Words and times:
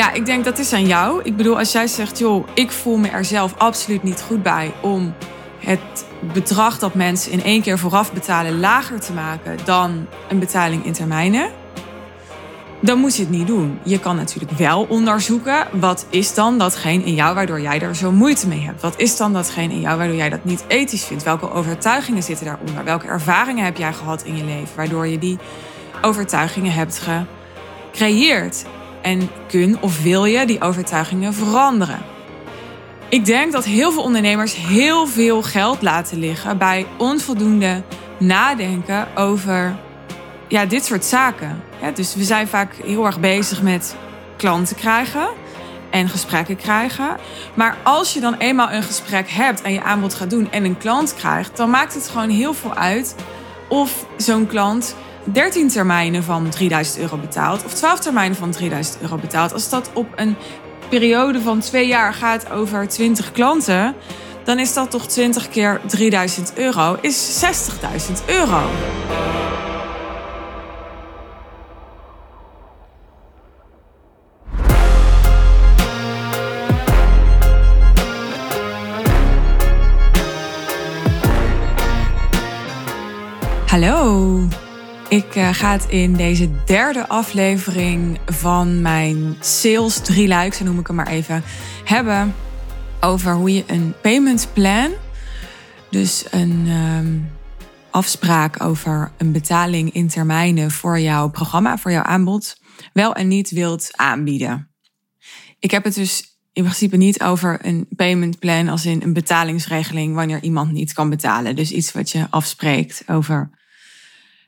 Ja, 0.00 0.12
ik 0.12 0.26
denk 0.26 0.44
dat 0.44 0.58
is 0.58 0.72
aan 0.72 0.86
jou. 0.86 1.20
Ik 1.22 1.36
bedoel, 1.36 1.58
als 1.58 1.72
jij 1.72 1.86
zegt, 1.86 2.18
joh, 2.18 2.46
ik 2.54 2.70
voel 2.70 2.96
me 2.96 3.08
er 3.08 3.24
zelf 3.24 3.54
absoluut 3.58 4.02
niet 4.02 4.20
goed 4.20 4.42
bij 4.42 4.72
om 4.80 5.14
het 5.58 6.04
bedrag 6.32 6.78
dat 6.78 6.94
mensen 6.94 7.32
in 7.32 7.42
één 7.42 7.62
keer 7.62 7.78
vooraf 7.78 8.12
betalen 8.12 8.60
lager 8.60 9.00
te 9.00 9.12
maken 9.12 9.58
dan 9.64 10.06
een 10.28 10.38
betaling 10.38 10.84
in 10.84 10.92
termijnen, 10.92 11.50
dan 12.80 12.98
moet 12.98 13.16
je 13.16 13.22
het 13.22 13.30
niet 13.30 13.46
doen. 13.46 13.78
Je 13.82 14.00
kan 14.00 14.16
natuurlijk 14.16 14.50
wel 14.50 14.86
onderzoeken 14.88 15.66
wat 15.72 16.06
is 16.10 16.34
dan 16.34 16.58
datgene 16.58 17.04
in 17.04 17.14
jou 17.14 17.34
waardoor 17.34 17.60
jij 17.60 17.80
er 17.80 17.96
zo 17.96 18.12
moeite 18.12 18.48
mee 18.48 18.60
hebt. 18.60 18.82
Wat 18.82 18.98
is 18.98 19.16
dan 19.16 19.32
datgene 19.32 19.74
in 19.74 19.80
jou 19.80 19.98
waardoor 19.98 20.16
jij 20.16 20.28
dat 20.28 20.44
niet 20.44 20.64
ethisch 20.66 21.04
vindt? 21.04 21.22
Welke 21.22 21.52
overtuigingen 21.52 22.22
zitten 22.22 22.46
daaronder? 22.46 22.84
Welke 22.84 23.06
ervaringen 23.06 23.64
heb 23.64 23.76
jij 23.76 23.92
gehad 23.92 24.22
in 24.22 24.36
je 24.36 24.44
leven 24.44 24.76
waardoor 24.76 25.06
je 25.06 25.18
die 25.18 25.38
overtuigingen 26.02 26.72
hebt 26.72 27.02
gecreëerd? 27.92 28.64
En 29.02 29.30
kun 29.48 29.78
of 29.80 30.02
wil 30.02 30.24
je 30.24 30.46
die 30.46 30.60
overtuigingen 30.60 31.34
veranderen? 31.34 32.02
Ik 33.08 33.24
denk 33.24 33.52
dat 33.52 33.64
heel 33.64 33.92
veel 33.92 34.02
ondernemers 34.02 34.54
heel 34.54 35.06
veel 35.06 35.42
geld 35.42 35.82
laten 35.82 36.18
liggen 36.18 36.58
bij 36.58 36.86
onvoldoende 36.98 37.82
nadenken 38.18 39.16
over 39.16 39.76
ja, 40.48 40.66
dit 40.66 40.84
soort 40.84 41.04
zaken. 41.04 41.62
dus 41.94 42.14
we 42.14 42.24
zijn 42.24 42.48
vaak 42.48 42.74
heel 42.84 43.06
erg 43.06 43.20
bezig 43.20 43.62
met 43.62 43.96
klanten 44.36 44.76
krijgen 44.76 45.28
en 45.90 46.08
gesprekken 46.08 46.56
krijgen. 46.56 47.16
Maar 47.54 47.76
als 47.82 48.12
je 48.14 48.20
dan 48.20 48.34
eenmaal 48.34 48.72
een 48.72 48.82
gesprek 48.82 49.30
hebt 49.30 49.62
en 49.62 49.72
je 49.72 49.82
aanbod 49.82 50.14
gaat 50.14 50.30
doen 50.30 50.50
en 50.50 50.64
een 50.64 50.78
klant 50.78 51.14
krijgt, 51.14 51.56
dan 51.56 51.70
maakt 51.70 51.94
het 51.94 52.08
gewoon 52.08 52.28
heel 52.28 52.54
veel 52.54 52.74
uit 52.74 53.14
of 53.68 54.06
zo'n 54.16 54.46
klant 54.46 54.94
13 55.32 55.68
termijnen 55.68 56.22
van 56.22 56.48
3000 56.50 56.98
euro 56.98 57.16
betaalt 57.16 57.64
of 57.64 57.74
12 57.74 58.00
termijnen 58.00 58.36
van 58.36 58.50
3000 58.50 59.00
euro 59.00 59.16
betaalt. 59.16 59.52
Als 59.52 59.68
dat 59.68 59.90
op 59.94 60.06
een 60.16 60.36
periode 60.88 61.40
van 61.40 61.60
twee 61.60 61.86
jaar 61.86 62.14
gaat 62.14 62.50
over 62.50 62.88
20 62.88 63.32
klanten, 63.32 63.94
dan 64.44 64.58
is 64.58 64.72
dat 64.74 64.90
toch 64.90 65.06
20 65.06 65.48
keer 65.48 65.80
3000 65.86 66.52
euro, 66.56 66.96
is 67.00 67.44
60.000 67.44 68.24
euro. 68.26 68.60
Ik 85.10 85.36
uh, 85.36 85.48
ga 85.52 85.72
het 85.72 85.86
in 85.88 86.12
deze 86.12 86.50
derde 86.64 87.08
aflevering 87.08 88.18
van 88.26 88.82
mijn 88.82 89.36
sales 89.40 89.98
drieluik, 89.98 90.54
zo 90.54 90.64
noem 90.64 90.78
ik 90.78 90.86
hem 90.86 90.96
maar 90.96 91.06
even, 91.06 91.42
hebben 91.84 92.34
over 93.00 93.34
hoe 93.34 93.54
je 93.54 93.64
een 93.66 93.94
payment 94.02 94.48
plan, 94.52 94.90
dus 95.90 96.24
een 96.30 96.66
um, 96.68 97.30
afspraak 97.90 98.62
over 98.62 99.12
een 99.18 99.32
betaling 99.32 99.92
in 99.92 100.08
termijnen 100.08 100.70
voor 100.70 101.00
jouw 101.00 101.28
programma, 101.28 101.78
voor 101.78 101.90
jouw 101.90 102.02
aanbod, 102.02 102.60
wel 102.92 103.14
en 103.14 103.28
niet 103.28 103.50
wilt 103.50 103.88
aanbieden. 103.96 104.70
Ik 105.58 105.70
heb 105.70 105.84
het 105.84 105.94
dus 105.94 106.38
in 106.52 106.62
principe 106.62 106.96
niet 106.96 107.22
over 107.22 107.58
een 107.62 107.86
payment 107.96 108.38
plan 108.38 108.68
als 108.68 108.86
in 108.86 109.02
een 109.02 109.12
betalingsregeling 109.12 110.14
wanneer 110.14 110.42
iemand 110.42 110.72
niet 110.72 110.92
kan 110.92 111.10
betalen. 111.10 111.56
Dus 111.56 111.70
iets 111.70 111.92
wat 111.92 112.10
je 112.10 112.26
afspreekt 112.30 113.02
over 113.06 113.58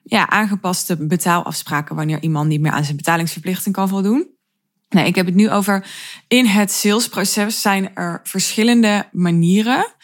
ja, 0.02 0.28
aangepaste 0.28 1.06
betaalafspraken 1.06 1.96
wanneer 1.96 2.22
iemand 2.22 2.48
niet 2.48 2.60
meer 2.60 2.72
aan 2.72 2.84
zijn 2.84 2.96
betalingsverplichting 2.96 3.74
kan 3.74 3.88
voldoen. 3.88 4.26
Nee, 4.88 5.06
ik 5.06 5.14
heb 5.14 5.26
het 5.26 5.34
nu 5.34 5.50
over 5.50 5.86
in 6.28 6.46
het 6.46 6.72
salesproces 6.72 7.60
zijn 7.60 7.94
er 7.94 8.20
verschillende 8.22 9.08
manieren 9.12 9.94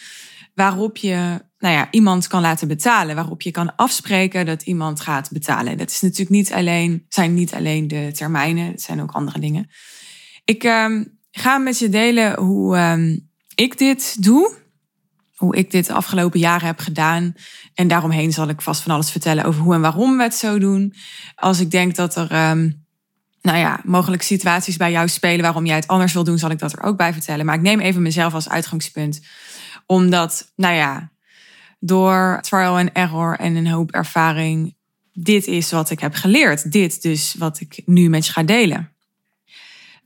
waarop 0.55 0.97
je 0.97 1.47
nou 1.59 1.75
ja, 1.75 1.89
iemand 1.91 2.27
kan 2.27 2.41
laten 2.41 2.69
betalen, 2.69 3.15
waarop 3.15 3.43
je 3.43 3.51
kan 3.51 3.77
afspreken 3.77 4.47
dat 4.47 4.63
iemand 4.63 5.01
gaat 5.01 5.31
betalen. 5.33 5.79
Dat 5.79 5.91
is 5.91 6.01
natuurlijk 6.01 6.31
niet 6.31 6.53
alleen, 6.53 7.05
zijn 7.09 7.35
niet 7.35 7.55
alleen 7.55 7.89
de 7.89 8.11
termijnen, 8.13 8.67
het 8.67 8.83
zijn 8.83 9.03
ook 9.03 9.11
andere 9.11 9.39
dingen. 9.39 9.71
Ik 10.45 10.65
um, 10.65 11.19
ga 11.31 11.59
met 11.59 11.79
je 11.79 11.89
delen 11.89 12.39
hoe 12.39 12.79
um, 12.79 13.29
ik 13.55 13.79
dit 13.79 14.23
doe 14.23 14.58
hoe 15.39 15.57
ik 15.57 15.71
dit 15.71 15.87
de 15.87 15.93
afgelopen 15.93 16.41
jaren 16.41 16.67
heb 16.67 16.79
gedaan. 16.79 17.35
En 17.75 17.89
daaromheen 17.89 18.33
zal 18.33 18.49
ik 18.49 18.61
vast 18.61 18.83
van 18.83 18.93
alles 18.93 19.11
vertellen 19.11 19.45
over 19.45 19.63
hoe 19.63 19.75
en 19.75 19.81
waarom 19.81 20.17
we 20.17 20.23
het 20.23 20.35
zo 20.35 20.59
doen. 20.59 20.95
Als 21.35 21.61
ik 21.61 21.71
denk 21.71 21.95
dat 21.95 22.17
er, 22.17 22.51
um, 22.51 22.85
nou 23.43 23.59
ja, 23.59 23.81
mogelijk 23.85 24.23
situaties 24.23 24.77
bij 24.77 24.91
jou 24.91 25.09
spelen 25.09 25.43
waarom 25.43 25.67
jij 25.67 25.77
het 25.77 25.89
anders 25.89 26.13
wil 26.13 26.25
doen, 26.25 26.39
zal 26.39 26.51
ik 26.51 26.59
dat 26.59 26.73
er 26.73 26.83
ook 26.83 26.97
bij 26.97 27.13
vertellen. 27.13 27.47
Maar 27.47 27.55
ik 27.55 27.61
neem 27.61 27.81
even 27.81 28.03
mezelf 28.03 28.35
als 28.35 28.49
uitgangspunt. 28.49 29.21
Omdat, 29.87 30.53
nou 30.57 30.75
ja, 30.75 31.11
door 31.81 32.39
trial 32.41 32.79
and 32.79 32.91
error 32.93 33.37
en 33.39 33.57
een 33.57 33.69
hoop 33.69 33.91
ervaring, 33.91 34.77
dit 35.13 35.47
is 35.47 35.71
wat 35.71 35.91
ik 35.91 36.01
heb 36.01 36.15
geleerd. 36.15 36.73
Dit 36.73 37.03
dus 37.03 37.35
wat 37.39 37.61
ik 37.61 37.83
nu 37.85 38.09
met 38.09 38.27
je 38.27 38.33
ga 38.33 38.43
delen. 38.43 38.93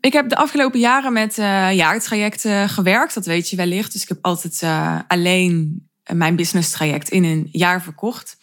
Ik 0.03 0.13
heb 0.13 0.29
de 0.29 0.37
afgelopen 0.37 0.81
jaren 0.81 1.13
met 1.13 1.39
uh, 1.39 1.73
jaartrajecten 1.73 2.69
gewerkt, 2.69 3.15
dat 3.15 3.27
weet 3.27 3.51
je 3.51 3.57
wellicht. 3.57 3.93
Dus 3.93 4.03
ik 4.03 4.09
heb 4.09 4.19
altijd 4.21 4.63
uh, 4.63 4.99
alleen 5.07 5.83
mijn 6.13 6.37
business 6.37 6.71
traject 6.71 7.09
in 7.09 7.25
een 7.25 7.49
jaar 7.53 7.83
verkocht. 7.83 8.37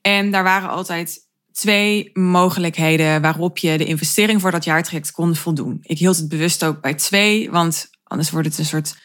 En 0.00 0.30
daar 0.30 0.42
waren 0.42 0.68
altijd 0.68 1.18
twee 1.52 2.10
mogelijkheden 2.12 3.22
waarop 3.22 3.58
je 3.58 3.78
de 3.78 3.84
investering 3.84 4.40
voor 4.40 4.50
dat 4.50 4.64
jaartraject 4.64 5.10
kon 5.10 5.36
voldoen. 5.36 5.78
Ik 5.82 5.98
hield 5.98 6.16
het 6.16 6.28
bewust 6.28 6.64
ook 6.64 6.80
bij 6.80 6.94
twee, 6.94 7.50
want 7.50 7.90
anders 8.04 8.30
wordt 8.30 8.48
het 8.48 8.58
een 8.58 8.64
soort 8.64 8.96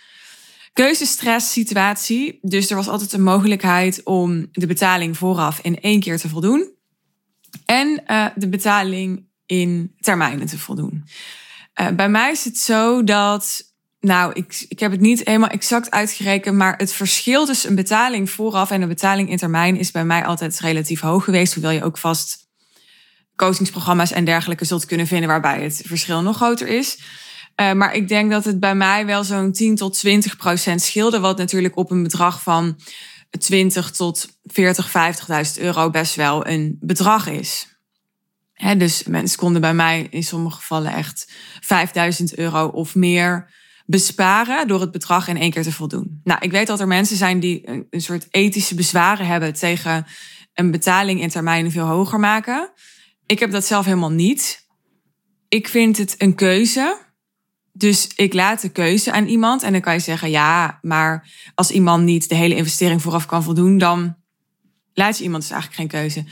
keuzestress 0.74 1.52
situatie. 1.52 2.40
Dus 2.42 2.70
er 2.70 2.76
was 2.76 2.88
altijd 2.88 3.14
een 3.14 3.24
mogelijkheid 3.24 4.04
om 4.04 4.48
de 4.52 4.68
betaling 4.68 5.18
vooraf 5.18 5.60
in 5.62 5.80
één 5.82 6.00
keer 6.00 6.18
te 6.18 6.30
voldoen. 6.30 6.72
En 7.66 8.04
uh, 8.08 8.26
de 8.36 8.50
betaling 8.50 9.28
in 9.46 9.96
termijnen 10.00 10.48
te 10.48 10.58
voldoen. 10.58 11.04
Uh, 11.82 11.88
bij 11.88 12.10
mij 12.10 12.32
is 12.32 12.44
het 12.44 12.58
zo 12.58 13.04
dat, 13.04 13.64
nou, 14.00 14.34
ik, 14.34 14.66
ik 14.68 14.80
heb 14.80 14.92
het 14.92 15.00
niet 15.00 15.22
helemaal 15.24 15.50
exact 15.50 15.92
uitgerekend, 15.92 16.56
maar 16.56 16.78
het 16.78 16.94
verschil 16.94 17.46
tussen 17.46 17.70
een 17.70 17.76
betaling 17.76 18.30
vooraf 18.30 18.72
en 18.72 18.82
een 18.82 18.88
betaling 18.88 19.30
in 19.30 19.38
termijn 19.38 19.78
is 19.78 19.92
bij 19.92 20.06
mij 20.06 20.26
altijd 20.26 20.60
relatief 20.60 21.00
hoog 21.00 21.24
geweest. 21.24 21.54
Hoewel 21.54 21.72
je 21.72 21.84
ook 21.84 21.98
vast 21.98 22.48
coachingsprogramma's 23.36 24.12
en 24.12 24.26
dergelijke 24.26 24.66
zult 24.66 24.86
kunnen 24.86 25.08
vinden 25.08 25.30
waarbij 25.30 25.64
het 25.64 25.82
verschil 25.86 26.22
nog 26.22 26.36
groter 26.36 26.68
is. 26.68 27.00
Uh, 27.62 27.74
maar 27.74 27.94
ik 27.94 28.08
denk 28.08 28.32
dat 28.32 28.46
het 28.46 28.60
bij 28.60 28.76
mij 28.76 29.06
wel 29.06 29.24
zo'n 29.24 29.52
10 29.52 29.76
tot 29.76 29.94
20 29.94 30.38
procent 30.38 30.82
scheelde, 30.82 31.20
wat 31.20 31.38
natuurlijk 31.38 31.78
op 31.78 31.92
een 31.92 32.04
bedrag 32.04 32.42
van 32.42 32.80
20 33.40 33.92
tot 33.92 34.28
40, 34.44 34.88
50.000 35.58 35.62
euro 35.62 35.90
best 35.90 36.16
wel 36.16 36.48
een 36.48 36.78
bedrag 36.80 37.28
is 37.28 37.79
dus 38.78 39.04
mensen 39.04 39.38
konden 39.38 39.62
bij 39.62 39.74
mij 39.74 40.08
in 40.10 40.24
sommige 40.24 40.56
gevallen 40.56 40.94
echt 40.94 41.32
5000 41.60 42.36
euro 42.36 42.68
of 42.68 42.96
meer 42.96 43.52
besparen 43.86 44.68
door 44.68 44.82
het 44.82 44.92
bedrag 44.92 45.28
in 45.28 45.38
één 45.38 45.52
keer 45.52 45.64
te 45.64 45.72
voldoen. 45.72 46.22
Nou, 46.24 46.40
ik 46.42 46.52
weet 46.52 46.68
dat 46.68 46.80
er 46.80 46.88
mensen 46.88 47.18
zijn 47.18 47.40
die 47.40 47.70
een, 47.90 48.02
soort 48.02 48.28
ethische 48.30 48.76
bezwaren 48.76 49.26
hebben 49.26 49.54
tegen 49.54 50.06
een 50.54 50.72
betaling 50.72 51.22
in 51.22 51.30
termijnen 51.30 51.72
veel 51.72 51.86
hoger 51.86 52.20
maken. 52.20 52.72
Ik 53.26 53.40
heb 53.40 53.52
dat 53.52 53.66
zelf 53.66 53.86
helemaal 53.86 54.12
niet. 54.12 54.68
Ik 55.48 55.68
vind 55.68 55.98
het 55.98 56.16
een 56.18 56.36
keuze. 56.36 56.98
Dus 57.74 58.08
ik 58.16 58.34
laat 58.34 58.62
de 58.62 58.70
keuze 58.70 59.12
aan 59.12 59.26
iemand. 59.26 59.64
En 59.64 59.72
dan 59.72 59.82
kan 59.82 59.94
je 59.94 60.00
zeggen, 60.00 60.30
ja, 60.30 60.80
maar 60.82 61.30
als 61.56 61.72
iemand 61.72 62.04
niet 62.04 62.30
de 62.30 62.36
hele 62.36 62.56
investering 62.56 63.02
vooraf 63.02 63.26
kan 63.26 63.44
voldoen, 63.44 63.78
dan 63.78 64.16
laat 64.94 65.18
je 65.18 65.24
iemand 65.24 65.42
dus 65.42 65.52
eigenlijk 65.52 65.82
geen 65.82 66.02
keuze. 66.02 66.24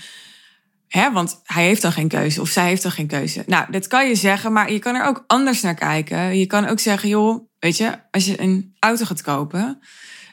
Hè, 0.88 1.12
want 1.12 1.42
hij 1.44 1.64
heeft 1.64 1.82
dan 1.82 1.92
geen 1.92 2.08
keuze 2.08 2.42
of 2.42 2.50
zij 2.50 2.68
heeft 2.68 2.82
dan 2.82 2.92
geen 2.92 3.08
keuze. 3.08 3.44
Nou, 3.46 3.72
dat 3.72 3.88
kan 3.88 4.08
je 4.08 4.16
zeggen, 4.16 4.54
maar 4.54 4.72
je 4.72 4.80
kan 4.80 4.96
er 4.96 5.06
ook 5.06 5.24
anders 5.28 5.62
naar 5.62 5.76
kijken. 5.76 6.38
Je 6.38 6.46
kan 6.46 6.68
ook 6.68 6.80
zeggen, 6.80 7.10
joh, 7.10 7.48
weet 7.60 7.78
je, 7.78 8.00
als 8.12 8.26
je 8.26 8.42
een 8.42 8.76
auto 8.80 9.06
gaat 9.06 9.22
kopen, 9.22 9.80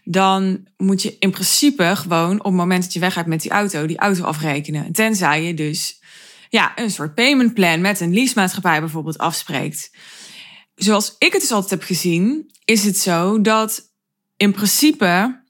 dan 0.05 0.67
moet 0.77 1.03
je 1.03 1.17
in 1.19 1.31
principe 1.31 1.97
gewoon 1.97 2.39
op 2.39 2.45
het 2.45 2.55
moment 2.55 2.83
dat 2.83 2.93
je 2.93 3.01
weggaat 3.01 3.27
met 3.27 3.43
die 3.43 3.51
auto, 3.51 3.87
die 3.87 3.99
auto 3.99 4.25
afrekenen. 4.25 4.93
Tenzij 4.93 5.45
je 5.45 5.55
dus 5.55 6.03
ja, 6.49 6.73
een 6.77 6.91
soort 6.91 7.15
payment 7.15 7.55
plan 7.55 7.81
met 7.81 8.01
een 8.01 8.15
leasemaatschappij 8.15 8.81
bijvoorbeeld 8.81 9.19
afspreekt. 9.19 9.91
Zoals 10.75 11.15
ik 11.19 11.33
het 11.33 11.41
dus 11.41 11.53
altijd 11.53 11.71
heb 11.71 11.83
gezien, 11.83 12.51
is 12.65 12.85
het 12.85 12.99
zo 12.99 13.41
dat 13.41 13.93
in 14.37 14.53
principe 14.53 15.43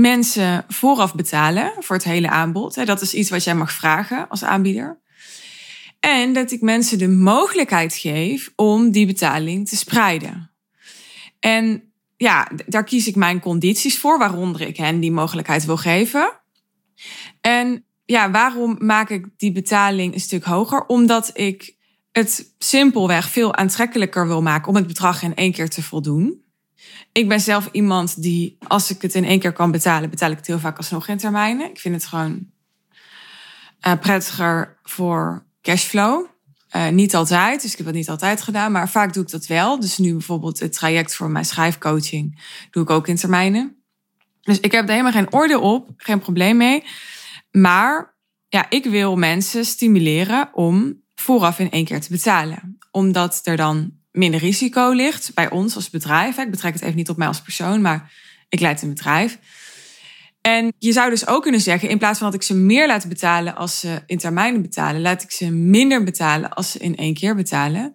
mensen 0.00 0.64
vooraf 0.68 1.14
betalen 1.14 1.72
voor 1.78 1.96
het 1.96 2.04
hele 2.04 2.28
aanbod. 2.28 2.86
Dat 2.86 3.00
is 3.00 3.14
iets 3.14 3.30
wat 3.30 3.44
jij 3.44 3.54
mag 3.54 3.72
vragen 3.72 4.28
als 4.28 4.44
aanbieder. 4.44 5.00
En 6.00 6.32
dat 6.32 6.50
ik 6.50 6.60
mensen 6.60 6.98
de 6.98 7.08
mogelijkheid 7.08 7.94
geef 7.94 8.52
om 8.56 8.90
die 8.90 9.06
betaling 9.06 9.68
te 9.68 9.76
spreiden. 9.76 10.50
En 11.40 11.92
ja, 12.16 12.48
daar 12.66 12.84
kies 12.84 13.06
ik 13.06 13.16
mijn 13.16 13.40
condities 13.40 13.98
voor, 13.98 14.18
waaronder 14.18 14.60
ik 14.60 14.76
hen 14.76 15.00
die 15.00 15.12
mogelijkheid 15.12 15.64
wil 15.64 15.76
geven. 15.76 16.40
En 17.40 17.84
ja, 18.04 18.30
waarom 18.30 18.76
maak 18.78 19.10
ik 19.10 19.26
die 19.36 19.52
betaling 19.52 20.14
een 20.14 20.20
stuk 20.20 20.44
hoger? 20.44 20.86
Omdat 20.86 21.30
ik 21.34 21.76
het 22.12 22.54
simpelweg 22.58 23.30
veel 23.30 23.54
aantrekkelijker 23.54 24.26
wil 24.26 24.42
maken 24.42 24.68
om 24.68 24.74
het 24.74 24.86
bedrag 24.86 25.22
in 25.22 25.34
één 25.34 25.52
keer 25.52 25.68
te 25.68 25.82
voldoen. 25.82 26.44
Ik 27.12 27.28
ben 27.28 27.40
zelf 27.40 27.68
iemand 27.72 28.22
die, 28.22 28.56
als 28.66 28.90
ik 28.90 29.02
het 29.02 29.14
in 29.14 29.24
één 29.24 29.38
keer 29.38 29.52
kan 29.52 29.70
betalen, 29.70 30.10
betaal 30.10 30.30
ik 30.30 30.36
het 30.36 30.46
heel 30.46 30.58
vaak 30.58 30.76
alsnog 30.76 31.08
in 31.08 31.18
termijnen. 31.18 31.70
Ik 31.70 31.78
vind 31.78 31.94
het 31.94 32.06
gewoon 32.06 32.46
uh, 33.86 33.92
prettiger 34.00 34.78
voor 34.82 35.46
cashflow. 35.62 36.26
Uh, 36.76 36.88
niet 36.88 37.14
altijd, 37.14 37.62
dus 37.62 37.70
ik 37.70 37.76
heb 37.76 37.86
dat 37.86 37.94
niet 37.94 38.08
altijd 38.08 38.42
gedaan, 38.42 38.72
maar 38.72 38.88
vaak 38.88 39.12
doe 39.12 39.22
ik 39.22 39.30
dat 39.30 39.46
wel. 39.46 39.80
Dus 39.80 39.98
nu 39.98 40.12
bijvoorbeeld 40.12 40.60
het 40.60 40.72
traject 40.72 41.14
voor 41.14 41.30
mijn 41.30 41.44
schrijfcoaching 41.44 42.42
doe 42.70 42.82
ik 42.82 42.90
ook 42.90 43.08
in 43.08 43.16
termijnen. 43.16 43.82
Dus 44.40 44.60
ik 44.60 44.72
heb 44.72 44.84
er 44.84 44.90
helemaal 44.90 45.12
geen 45.12 45.32
oordeel 45.32 45.60
op, 45.60 45.90
geen 45.96 46.18
probleem 46.18 46.56
mee. 46.56 46.84
Maar 47.50 48.14
ja, 48.48 48.66
ik 48.68 48.84
wil 48.84 49.16
mensen 49.16 49.64
stimuleren 49.64 50.50
om 50.52 51.02
vooraf 51.14 51.58
in 51.58 51.70
één 51.70 51.84
keer 51.84 52.00
te 52.00 52.10
betalen. 52.10 52.78
Omdat 52.90 53.40
er 53.44 53.56
dan 53.56 53.92
minder 54.12 54.40
risico 54.40 54.90
ligt 54.90 55.34
bij 55.34 55.50
ons 55.50 55.74
als 55.74 55.90
bedrijf. 55.90 56.38
Ik 56.38 56.50
betrek 56.50 56.72
het 56.72 56.82
even 56.82 56.96
niet 56.96 57.08
op 57.08 57.16
mij 57.16 57.26
als 57.26 57.42
persoon, 57.42 57.80
maar 57.80 58.12
ik 58.48 58.60
leid 58.60 58.82
een 58.82 58.88
bedrijf. 58.88 59.38
En 60.40 60.72
je 60.78 60.92
zou 60.92 61.10
dus 61.10 61.26
ook 61.26 61.42
kunnen 61.42 61.60
zeggen, 61.60 61.88
in 61.88 61.98
plaats 61.98 62.18
van 62.18 62.30
dat 62.30 62.40
ik 62.40 62.46
ze 62.46 62.54
meer 62.54 62.86
laat 62.86 63.08
betalen 63.08 63.56
als 63.56 63.78
ze 63.78 64.02
in 64.06 64.18
termijnen 64.18 64.62
betalen, 64.62 65.00
laat 65.00 65.22
ik 65.22 65.30
ze 65.30 65.50
minder 65.50 66.04
betalen 66.04 66.50
als 66.50 66.70
ze 66.70 66.78
in 66.78 66.96
één 66.96 67.14
keer 67.14 67.34
betalen. 67.34 67.94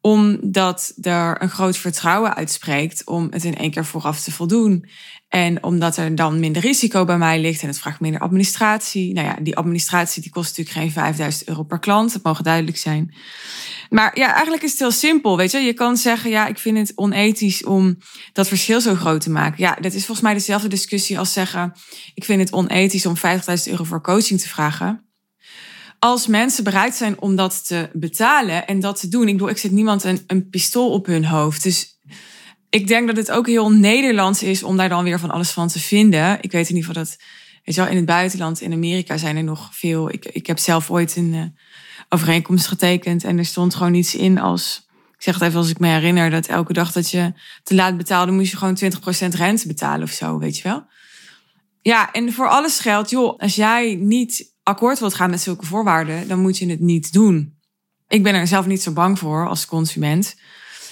Omdat 0.00 0.94
er 1.00 1.42
een 1.42 1.50
groot 1.50 1.76
vertrouwen 1.76 2.34
uitspreekt 2.34 3.06
om 3.06 3.26
het 3.30 3.44
in 3.44 3.56
één 3.56 3.70
keer 3.70 3.84
vooraf 3.84 4.20
te 4.20 4.32
voldoen. 4.32 4.88
En 5.28 5.62
omdat 5.62 5.96
er 5.96 6.14
dan 6.14 6.40
minder 6.40 6.62
risico 6.62 7.04
bij 7.04 7.18
mij 7.18 7.40
ligt 7.40 7.62
en 7.62 7.68
het 7.68 7.78
vraagt 7.78 8.00
minder 8.00 8.20
administratie. 8.20 9.12
Nou 9.12 9.26
ja, 9.26 9.36
die 9.42 9.56
administratie 9.56 10.22
die 10.22 10.30
kost 10.30 10.48
natuurlijk 10.48 10.76
geen 10.76 10.92
5000 10.92 11.48
euro 11.48 11.62
per 11.62 11.78
klant. 11.78 12.12
Dat 12.12 12.22
mogen 12.22 12.44
duidelijk 12.44 12.76
zijn. 12.76 13.14
Maar 13.90 14.18
ja, 14.18 14.32
eigenlijk 14.32 14.62
is 14.62 14.70
het 14.70 14.78
heel 14.78 14.90
simpel. 14.90 15.36
Weet 15.36 15.50
je, 15.50 15.58
je 15.58 15.72
kan 15.72 15.96
zeggen, 15.96 16.30
ja, 16.30 16.46
ik 16.46 16.58
vind 16.58 16.78
het 16.78 16.92
onethisch 16.94 17.64
om 17.64 17.98
dat 18.32 18.48
verschil 18.48 18.80
zo 18.80 18.94
groot 18.94 19.20
te 19.20 19.30
maken. 19.30 19.56
Ja, 19.58 19.74
dat 19.80 19.92
is 19.92 20.04
volgens 20.04 20.20
mij 20.20 20.34
dezelfde 20.34 20.68
discussie 20.68 21.18
als 21.18 21.32
zeggen, 21.32 21.72
ik 22.14 22.24
vind 22.24 22.40
het 22.40 22.52
onethisch 22.52 23.06
om 23.06 23.16
50.000 23.16 23.22
euro 23.64 23.84
voor 23.84 24.02
coaching 24.02 24.40
te 24.40 24.48
vragen. 24.48 25.11
Als 26.04 26.26
mensen 26.26 26.64
bereid 26.64 26.94
zijn 26.94 27.20
om 27.20 27.36
dat 27.36 27.66
te 27.66 27.90
betalen 27.92 28.66
en 28.66 28.80
dat 28.80 29.00
te 29.00 29.08
doen, 29.08 29.26
ik 29.26 29.32
bedoel, 29.32 29.48
ik 29.48 29.58
zet 29.58 29.70
niemand 29.70 30.04
een, 30.04 30.24
een 30.26 30.48
pistool 30.48 30.90
op 30.90 31.06
hun 31.06 31.24
hoofd. 31.24 31.62
Dus 31.62 31.98
ik 32.70 32.86
denk 32.86 33.06
dat 33.06 33.16
het 33.16 33.30
ook 33.30 33.46
heel 33.46 33.70
Nederlands 33.70 34.42
is 34.42 34.62
om 34.62 34.76
daar 34.76 34.88
dan 34.88 35.04
weer 35.04 35.18
van 35.18 35.30
alles 35.30 35.50
van 35.50 35.68
te 35.68 35.78
vinden. 35.78 36.38
Ik 36.40 36.52
weet 36.52 36.68
in 36.68 36.76
ieder 36.76 36.88
geval 36.88 37.02
dat, 37.02 37.16
weet 37.64 37.74
je 37.74 37.90
in 37.90 37.96
het 37.96 38.04
buitenland, 38.04 38.60
in 38.60 38.72
Amerika 38.72 39.16
zijn 39.16 39.36
er 39.36 39.44
nog 39.44 39.68
veel. 39.72 40.12
Ik, 40.12 40.24
ik 40.24 40.46
heb 40.46 40.58
zelf 40.58 40.90
ooit 40.90 41.16
een 41.16 41.32
uh, 41.34 41.42
overeenkomst 42.08 42.66
getekend 42.66 43.24
en 43.24 43.38
er 43.38 43.44
stond 43.44 43.74
gewoon 43.74 43.94
iets 43.94 44.14
in 44.14 44.38
als, 44.38 44.86
ik 45.16 45.22
zeg 45.22 45.34
het 45.34 45.42
even 45.42 45.58
als 45.58 45.70
ik 45.70 45.78
me 45.78 45.88
herinner, 45.88 46.30
dat 46.30 46.46
elke 46.46 46.72
dag 46.72 46.92
dat 46.92 47.10
je 47.10 47.32
te 47.62 47.74
laat 47.74 47.96
betaalde, 47.96 48.32
moest 48.32 48.50
je 48.50 48.56
gewoon 48.56 48.78
20% 49.34 49.36
rente 49.36 49.66
betalen 49.66 50.02
of 50.02 50.12
zo, 50.12 50.38
weet 50.38 50.56
je 50.56 50.62
wel. 50.62 50.84
Ja, 51.82 52.12
en 52.12 52.32
voor 52.32 52.48
alles 52.48 52.78
geldt, 52.78 53.10
joh, 53.10 53.38
als 53.38 53.54
jij 53.54 53.94
niet 53.94 54.51
akkoord 54.62 54.98
wilt 54.98 55.14
gaan 55.14 55.30
met 55.30 55.40
zulke 55.40 55.66
voorwaarden, 55.66 56.28
dan 56.28 56.40
moet 56.40 56.58
je 56.58 56.70
het 56.70 56.80
niet 56.80 57.12
doen. 57.12 57.58
Ik 58.08 58.22
ben 58.22 58.34
er 58.34 58.46
zelf 58.46 58.66
niet 58.66 58.82
zo 58.82 58.92
bang 58.92 59.18
voor 59.18 59.48
als 59.48 59.66
consument. 59.66 60.34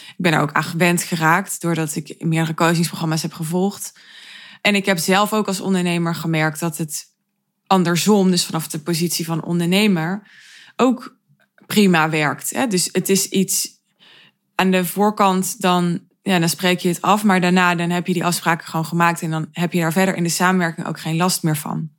Ik 0.08 0.26
ben 0.26 0.32
er 0.32 0.40
ook 0.40 0.52
aan 0.52 0.64
gewend 0.64 1.02
geraakt 1.02 1.60
doordat 1.60 1.96
ik 1.96 2.14
meerdere 2.18 2.54
coachingsprogramma's 2.54 3.22
heb 3.22 3.32
gevolgd. 3.32 3.98
En 4.60 4.74
ik 4.74 4.86
heb 4.86 4.98
zelf 4.98 5.32
ook 5.32 5.46
als 5.46 5.60
ondernemer 5.60 6.14
gemerkt 6.14 6.60
dat 6.60 6.76
het 6.76 7.04
andersom, 7.66 8.30
dus 8.30 8.44
vanaf 8.44 8.68
de 8.68 8.78
positie 8.78 9.24
van 9.24 9.44
ondernemer, 9.44 10.30
ook 10.76 11.16
prima 11.66 12.10
werkt. 12.10 12.70
Dus 12.70 12.88
het 12.92 13.08
is 13.08 13.28
iets 13.28 13.68
aan 14.54 14.70
de 14.70 14.84
voorkant, 14.84 15.60
dan, 15.60 16.00
ja, 16.22 16.38
dan 16.38 16.48
spreek 16.48 16.78
je 16.78 16.88
het 16.88 17.02
af, 17.02 17.24
maar 17.24 17.40
daarna 17.40 17.74
dan 17.74 17.90
heb 17.90 18.06
je 18.06 18.12
die 18.12 18.24
afspraken 18.24 18.66
gewoon 18.66 18.86
gemaakt 18.86 19.22
en 19.22 19.30
dan 19.30 19.48
heb 19.52 19.72
je 19.72 19.80
daar 19.80 19.92
verder 19.92 20.16
in 20.16 20.22
de 20.22 20.28
samenwerking 20.28 20.86
ook 20.86 21.00
geen 21.00 21.16
last 21.16 21.42
meer 21.42 21.56
van. 21.56 21.90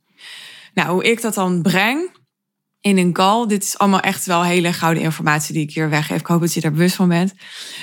Nou, 0.74 0.90
hoe 0.90 1.04
ik 1.04 1.20
dat 1.20 1.34
dan 1.34 1.62
breng, 1.62 2.10
in 2.82 2.98
een 2.98 3.12
call. 3.12 3.46
Dit 3.46 3.62
is 3.62 3.78
allemaal 3.78 4.00
echt 4.00 4.26
wel 4.26 4.44
hele 4.44 4.72
gouden 4.72 5.02
informatie 5.02 5.54
die 5.54 5.62
ik 5.62 5.74
hier 5.74 5.90
weggeef. 5.90 6.20
Ik 6.20 6.26
hoop 6.26 6.40
dat 6.40 6.54
je 6.54 6.60
daar 6.60 6.72
bewust 6.72 6.94
van 6.94 7.08
bent. 7.08 7.34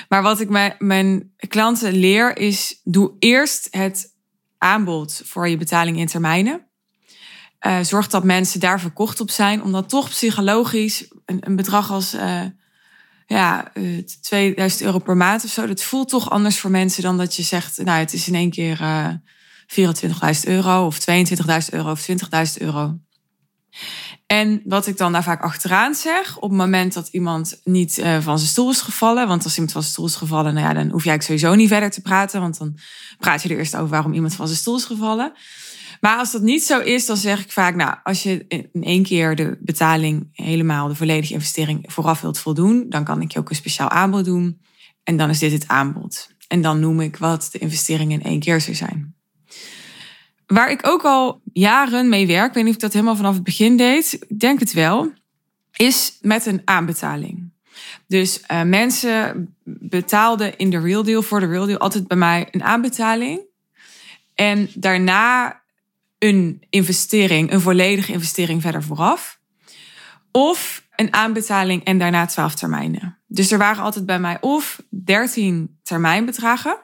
Maar 0.08 0.22
wat 0.22 0.40
ik 0.40 0.48
mijn, 0.48 0.74
mijn 0.78 1.32
klanten 1.48 1.92
leer 1.92 2.36
is: 2.36 2.80
doe 2.84 3.12
eerst 3.18 3.68
het 3.70 4.14
aanbod 4.58 5.22
voor 5.24 5.48
je 5.48 5.56
betaling 5.56 5.98
in 5.98 6.06
termijnen. 6.06 6.64
Uh, 7.66 7.80
zorg 7.80 8.08
dat 8.08 8.24
mensen 8.24 8.60
daar 8.60 8.80
verkocht 8.80 9.20
op 9.20 9.30
zijn, 9.30 9.62
omdat 9.62 9.88
toch 9.88 10.08
psychologisch 10.08 11.08
een, 11.24 11.56
bedrag 11.56 11.90
als 11.90 12.14
uh, 12.14 12.42
ja, 13.26 13.70
uh, 13.74 13.98
eh, 13.98 14.04
2000 14.20 14.82
euro 14.82 14.98
per 14.98 15.16
maand 15.16 15.44
of 15.44 15.50
zo, 15.50 15.66
dat 15.66 15.82
voelt 15.82 16.08
toch 16.08 16.30
anders 16.30 16.58
voor 16.58 16.70
mensen 16.70 17.02
dan 17.02 17.18
dat 17.18 17.36
je 17.36 17.42
zegt, 17.42 17.84
nou, 17.84 17.98
het 17.98 18.12
is 18.12 18.28
in 18.28 18.34
één 18.34 18.50
keer 18.50 18.80
24.000 19.76 20.48
euro 20.48 20.86
of 20.86 20.98
22.000 21.00 21.04
euro 21.70 21.90
of 21.90 22.06
20.000 22.10 22.16
euro. 22.58 22.98
En 24.26 24.62
wat 24.64 24.86
ik 24.86 24.96
dan 24.96 25.12
daar 25.12 25.22
vaak 25.22 25.42
achteraan 25.42 25.94
zeg, 25.94 26.36
op 26.36 26.48
het 26.50 26.58
moment 26.58 26.92
dat 26.92 27.08
iemand 27.08 27.60
niet 27.64 27.98
uh, 27.98 28.20
van 28.20 28.38
zijn 28.38 28.50
stoel 28.50 28.70
is 28.70 28.80
gevallen, 28.80 29.28
want 29.28 29.44
als 29.44 29.52
iemand 29.54 29.72
van 29.72 29.82
zijn 29.82 29.92
stoel 29.92 30.06
is 30.06 30.14
gevallen, 30.14 30.54
nou 30.54 30.66
ja, 30.66 30.74
dan 30.74 30.90
hoef 30.90 31.04
jij 31.04 31.20
sowieso 31.20 31.54
niet 31.54 31.68
verder 31.68 31.90
te 31.90 32.00
praten, 32.00 32.40
want 32.40 32.58
dan 32.58 32.78
praat 33.18 33.42
je 33.42 33.48
er 33.48 33.58
eerst 33.58 33.76
over 33.76 33.88
waarom 33.88 34.12
iemand 34.12 34.34
van 34.34 34.46
zijn 34.46 34.58
stoel 34.58 34.76
is 34.76 34.84
gevallen. 34.84 35.32
Maar 36.00 36.18
als 36.18 36.32
dat 36.32 36.42
niet 36.42 36.62
zo 36.62 36.80
is, 36.80 37.06
dan 37.06 37.16
zeg 37.16 37.44
ik 37.44 37.52
vaak, 37.52 37.74
nou, 37.74 37.96
als 38.02 38.22
je 38.22 38.44
in 38.48 38.82
één 38.82 39.02
keer 39.02 39.36
de 39.36 39.58
betaling 39.60 40.28
helemaal, 40.32 40.88
de 40.88 40.94
volledige 40.94 41.34
investering 41.34 41.92
vooraf 41.92 42.20
wilt 42.20 42.38
voldoen, 42.38 42.86
dan 42.88 43.04
kan 43.04 43.22
ik 43.22 43.32
je 43.32 43.38
ook 43.38 43.50
een 43.50 43.56
speciaal 43.56 43.88
aanbod 43.88 44.24
doen. 44.24 44.60
En 45.04 45.16
dan 45.16 45.30
is 45.30 45.38
dit 45.38 45.52
het 45.52 45.68
aanbod. 45.68 46.28
En 46.48 46.60
dan 46.60 46.80
noem 46.80 47.00
ik 47.00 47.16
wat 47.16 47.48
de 47.52 47.58
investering 47.58 48.12
in 48.12 48.22
één 48.22 48.40
keer 48.40 48.60
zou 48.60 48.76
zijn. 48.76 49.19
Waar 50.50 50.70
ik 50.70 50.86
ook 50.86 51.02
al 51.02 51.40
jaren 51.52 52.08
mee 52.08 52.26
werk, 52.26 52.48
ik 52.48 52.54
weet 52.54 52.64
niet 52.64 52.72
of 52.72 52.74
ik 52.74 52.82
dat 52.82 52.92
helemaal 52.92 53.16
vanaf 53.16 53.34
het 53.34 53.44
begin 53.44 53.76
deed, 53.76 54.12
ik 54.28 54.40
denk 54.40 54.60
het 54.60 54.72
wel, 54.72 55.12
is 55.76 56.18
met 56.20 56.46
een 56.46 56.62
aanbetaling. 56.64 57.52
Dus 58.06 58.42
uh, 58.50 58.62
mensen 58.62 59.54
betaalden 59.64 60.56
in 60.56 60.70
de 60.70 60.80
real 60.80 61.02
deal, 61.02 61.22
voor 61.22 61.40
de 61.40 61.46
real 61.46 61.66
deal, 61.66 61.78
altijd 61.78 62.08
bij 62.08 62.16
mij 62.16 62.48
een 62.50 62.62
aanbetaling. 62.62 63.40
En 64.34 64.70
daarna 64.74 65.60
een 66.18 66.62
investering, 66.70 67.52
een 67.52 67.60
volledige 67.60 68.12
investering 68.12 68.62
verder 68.62 68.82
vooraf. 68.82 69.38
Of 70.30 70.86
een 70.96 71.12
aanbetaling 71.14 71.84
en 71.84 71.98
daarna 71.98 72.26
12 72.26 72.54
termijnen. 72.54 73.18
Dus 73.26 73.52
er 73.52 73.58
waren 73.58 73.82
altijd 73.82 74.06
bij 74.06 74.18
mij 74.18 74.38
of 74.40 74.82
13 74.88 75.78
termijnbedragen 75.82 76.78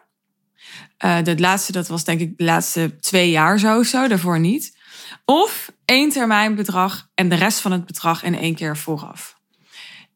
uh, 1.04 1.22
dat 1.22 1.40
laatste, 1.40 1.72
dat 1.72 1.88
was 1.88 2.04
denk 2.04 2.20
ik 2.20 2.38
de 2.38 2.44
laatste 2.44 2.96
twee 3.00 3.30
jaar 3.30 3.58
zo, 3.58 3.82
zo 3.82 4.08
daarvoor 4.08 4.40
niet. 4.40 4.76
Of 5.24 5.72
één 5.84 6.10
termijnbedrag 6.10 7.08
en 7.14 7.28
de 7.28 7.34
rest 7.34 7.58
van 7.60 7.72
het 7.72 7.86
bedrag 7.86 8.22
in 8.22 8.38
één 8.38 8.54
keer 8.54 8.76
vooraf. 8.76 9.36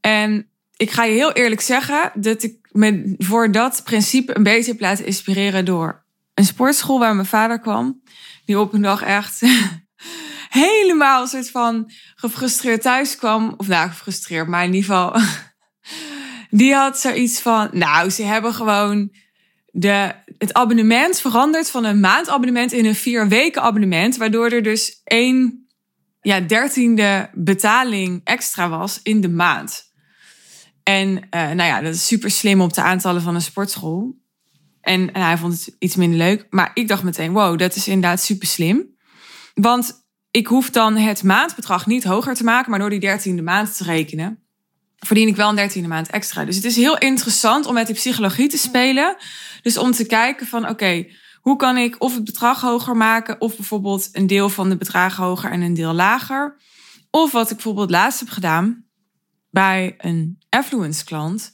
En 0.01 0.49
ik 0.77 0.91
ga 0.91 1.05
je 1.05 1.13
heel 1.13 1.33
eerlijk 1.33 1.61
zeggen 1.61 2.13
dat 2.15 2.43
ik 2.43 2.57
me 2.71 3.15
voor 3.19 3.53
dat 3.53 3.81
principe 3.85 4.37
een 4.37 4.43
beetje 4.43 4.71
heb 4.71 4.81
laten 4.81 5.07
inspireren 5.07 5.65
door 5.65 6.05
een 6.35 6.45
sportschool 6.45 6.99
waar 6.99 7.15
mijn 7.15 7.27
vader 7.27 7.61
kwam. 7.61 8.03
Die 8.45 8.59
op 8.59 8.73
een 8.73 8.83
dag 8.83 9.03
echt 9.03 9.41
helemaal 10.49 11.27
soort 11.27 11.51
van 11.51 11.91
gefrustreerd 12.15 12.83
thuis 12.83 13.17
kwam. 13.17 13.55
Of 13.57 13.69
nou, 13.69 13.89
gefrustreerd, 13.89 14.49
maar 14.49 14.65
in 14.65 14.75
ieder 14.75 14.91
geval. 14.91 15.21
Die 16.51 16.75
had 16.75 16.99
zoiets 16.99 17.41
van, 17.41 17.69
nou, 17.73 18.11
ze 18.11 18.23
hebben 18.23 18.55
gewoon 18.55 19.13
de, 19.71 20.15
het 20.39 20.53
abonnement 20.53 21.21
verandert 21.21 21.71
van 21.71 21.85
een 21.85 22.01
maandabonnement 22.01 22.73
in 22.73 22.85
een 22.85 22.95
vier 22.95 23.29
weken 23.29 23.63
abonnement. 23.63 24.17
Waardoor 24.17 24.49
er 24.49 24.63
dus 24.63 25.01
één 25.05 25.67
ja, 26.21 26.41
dertiende 26.41 27.31
betaling 27.35 28.21
extra 28.25 28.69
was 28.69 29.01
in 29.03 29.21
de 29.21 29.29
maand. 29.29 29.89
En 30.83 31.09
uh, 31.11 31.21
nou 31.31 31.63
ja, 31.63 31.81
dat 31.81 31.95
is 31.95 32.07
super 32.07 32.31
slim 32.31 32.61
op 32.61 32.73
de 32.73 32.83
aantallen 32.83 33.23
van 33.23 33.35
een 33.35 33.43
sportschool. 33.43 34.19
En, 34.81 35.13
en 35.13 35.23
hij 35.23 35.39
vond 35.39 35.53
het 35.53 35.77
iets 35.79 35.97
minder 35.97 36.19
leuk. 36.19 36.47
Maar 36.51 36.71
ik 36.75 36.89
dacht 36.89 37.03
meteen, 37.03 37.33
wow, 37.33 37.59
dat 37.59 37.75
is 37.75 37.89
inderdaad 37.89 38.21
super 38.21 38.47
slim. 38.47 38.97
Want 39.55 40.09
ik 40.31 40.47
hoef 40.47 40.71
dan 40.71 40.97
het 40.97 41.23
maandbedrag 41.23 41.87
niet 41.87 42.05
hoger 42.05 42.35
te 42.35 42.45
maken, 42.45 42.71
maar 42.71 42.79
door 42.81 42.91
die 42.91 43.01
dertiende 43.01 43.43
maand 43.43 43.77
te 43.77 43.85
rekenen 43.85 44.40
verdien 45.07 45.29
ik 45.29 45.37
wel 45.37 45.49
een 45.49 45.57
dertiende 45.57 45.89
maand 45.89 46.11
extra. 46.11 46.45
Dus 46.45 46.57
het 46.57 46.65
is 46.65 46.77
heel 46.77 46.99
interessant 46.99 47.67
om 47.67 47.75
met 47.75 47.87
die 47.87 47.95
psychologie 47.95 48.49
te 48.49 48.59
spelen. 48.59 49.17
Dus 49.63 49.79
om 49.79 49.93
te 49.93 50.07
kijken 50.07 50.47
van 50.47 50.69
oké, 50.69 51.07
hoe 51.41 51.57
kan 51.57 51.77
ik 51.77 51.97
of 51.99 52.15
het 52.15 52.25
bedrag 52.25 52.61
hoger 52.61 52.97
maken, 52.97 53.41
of 53.41 53.57
bijvoorbeeld 53.57 54.09
een 54.13 54.27
deel 54.27 54.49
van 54.49 54.69
de 54.69 54.77
bedragen 54.77 55.25
hoger 55.25 55.51
en 55.51 55.61
een 55.61 55.75
deel 55.75 55.93
lager. 55.93 56.57
Of 57.11 57.33
wat 57.33 57.51
ik 57.51 57.55
bijvoorbeeld 57.55 57.91
laatst 57.91 58.21
heb 58.21 58.29
gedaan 58.29 58.85
bij 59.51 59.95
een 59.99 60.39
affluence 60.49 61.05
klant, 61.05 61.53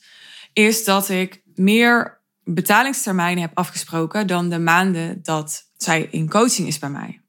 is 0.53 0.85
dat 0.85 1.09
ik 1.09 1.43
meer 1.55 2.21
betalingstermijnen 2.45 3.43
heb 3.43 3.59
afgesproken 3.59 4.27
dan 4.27 4.49
de 4.49 4.59
maanden 4.59 5.19
dat 5.23 5.71
zij 5.77 6.09
in 6.11 6.29
coaching 6.29 6.69
is 6.69 6.79
bij 6.79 6.91
mij. 6.91 7.21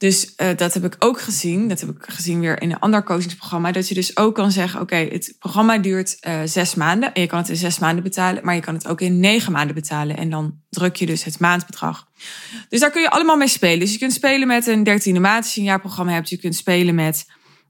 Dus 0.00 0.32
uh, 0.36 0.48
dat 0.56 0.74
heb 0.74 0.84
ik 0.84 0.96
ook 0.98 1.20
gezien. 1.20 1.68
Dat 1.68 1.80
heb 1.80 1.88
ik 1.88 2.04
gezien 2.08 2.40
weer 2.40 2.62
in 2.62 2.70
een 2.70 2.78
ander 2.78 3.04
coachingsprogramma. 3.04 3.72
Dat 3.72 3.88
je 3.88 3.94
dus 3.94 4.16
ook 4.16 4.34
kan 4.34 4.50
zeggen: 4.50 4.80
Oké, 4.80 4.96
het 4.96 5.34
programma 5.38 5.78
duurt 5.78 6.16
uh, 6.20 6.40
zes 6.44 6.74
maanden. 6.74 7.12
En 7.12 7.20
je 7.20 7.26
kan 7.26 7.38
het 7.38 7.48
in 7.48 7.56
zes 7.56 7.78
maanden 7.78 8.02
betalen. 8.02 8.44
Maar 8.44 8.54
je 8.54 8.60
kan 8.60 8.74
het 8.74 8.88
ook 8.88 9.00
in 9.00 9.20
negen 9.20 9.52
maanden 9.52 9.74
betalen. 9.74 10.16
En 10.16 10.30
dan 10.30 10.60
druk 10.70 10.96
je 10.96 11.06
dus 11.06 11.24
het 11.24 11.38
maandbedrag. 11.38 12.08
Dus 12.68 12.80
daar 12.80 12.90
kun 12.90 13.02
je 13.02 13.10
allemaal 13.10 13.36
mee 13.36 13.48
spelen. 13.48 13.78
Dus 13.78 13.92
je 13.92 13.98
kunt 13.98 14.12
spelen 14.12 14.46
met 14.46 14.66
een 14.66 14.82
dertiende 14.82 15.20
maand 15.20 15.44
als 15.44 15.54
je 15.54 15.60
een 15.60 15.66
jaarprogramma 15.66 16.12
hebt. 16.12 16.28
Je 16.28 16.38
kunt 16.38 16.54
spelen 16.54 16.94
met 16.94 17.26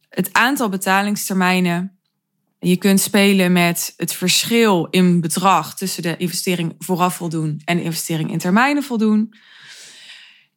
het 0.09 0.29
aantal 0.33 0.69
betalingstermijnen. 0.69 1.99
Je 2.59 2.77
kunt 2.77 3.01
spelen 3.01 3.53
met 3.53 3.95
het 3.97 4.13
verschil 4.13 4.87
in 4.91 5.21
bedrag 5.21 5.77
tussen 5.77 6.03
de 6.03 6.17
investering 6.17 6.75
vooraf 6.79 7.15
voldoen 7.15 7.61
en 7.65 7.77
de 7.77 7.83
investering 7.83 8.31
in 8.33 8.39
termijnen 8.39 8.83
voldoen. 8.83 9.35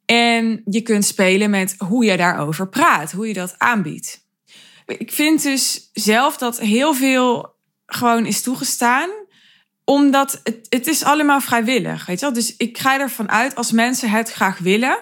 En 0.05 0.61
je 0.65 0.81
kunt 0.81 1.05
spelen 1.05 1.49
met 1.49 1.75
hoe 1.77 2.05
je 2.05 2.17
daarover 2.17 2.69
praat, 2.69 3.11
hoe 3.11 3.27
je 3.27 3.33
dat 3.33 3.55
aanbiedt. 3.57 4.27
Ik 4.85 5.11
vind 5.11 5.43
dus 5.43 5.89
zelf 5.93 6.37
dat 6.37 6.59
heel 6.59 6.93
veel 6.93 7.55
gewoon 7.85 8.25
is 8.25 8.41
toegestaan, 8.41 9.09
omdat 9.83 10.41
het, 10.43 10.65
het 10.69 10.87
is 10.87 11.03
allemaal 11.03 11.41
vrijwillig. 11.41 12.05
Weet 12.05 12.19
je 12.19 12.25
wel? 12.25 12.35
Dus 12.35 12.55
ik 12.57 12.77
ga 12.77 12.99
ervan 12.99 13.29
uit, 13.29 13.55
als 13.55 13.71
mensen 13.71 14.09
het 14.09 14.31
graag 14.31 14.57
willen, 14.57 14.97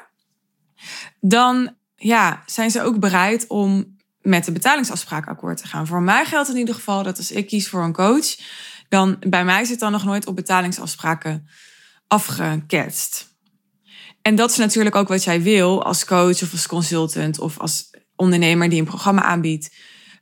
dan 1.20 1.76
ja, 1.96 2.44
zijn 2.46 2.72
ze 2.72 2.82
ook 2.82 3.00
bereid 3.00 3.48
om 3.48 3.98
met 4.22 4.46
de 4.46 4.52
betalingsafspraak 4.52 5.28
akkoord 5.28 5.58
te 5.58 5.68
gaan. 5.68 5.88
Voor 5.88 6.02
mij 6.02 6.26
geldt 6.26 6.50
in 6.50 6.58
ieder 6.58 6.76
geval 6.76 7.04
dat 7.04 7.18
als 7.18 7.32
ik 7.32 7.48
kies 7.48 7.70
voor 7.70 7.84
een 7.84 7.94
coach, 7.94 8.36
dan 8.90 9.18
bij 9.20 9.46
mij 9.46 9.66
zit 9.66 9.80
dan 9.80 9.92
nog 9.92 10.04
nooit 10.04 10.28
op 10.28 10.36
betalingsafspraken 10.36 11.48
afgeketst. 12.08 13.31
En 14.22 14.36
dat 14.36 14.50
is 14.50 14.58
natuurlijk 14.58 14.96
ook 14.96 15.08
wat 15.08 15.24
jij 15.24 15.42
wil 15.42 15.84
als 15.84 16.06
coach 16.06 16.42
of 16.42 16.52
als 16.52 16.68
consultant 16.68 17.40
of 17.40 17.60
als 17.60 17.90
ondernemer 18.16 18.70
die 18.70 18.80
een 18.80 18.86
programma 18.86 19.22
aanbiedt. 19.22 19.76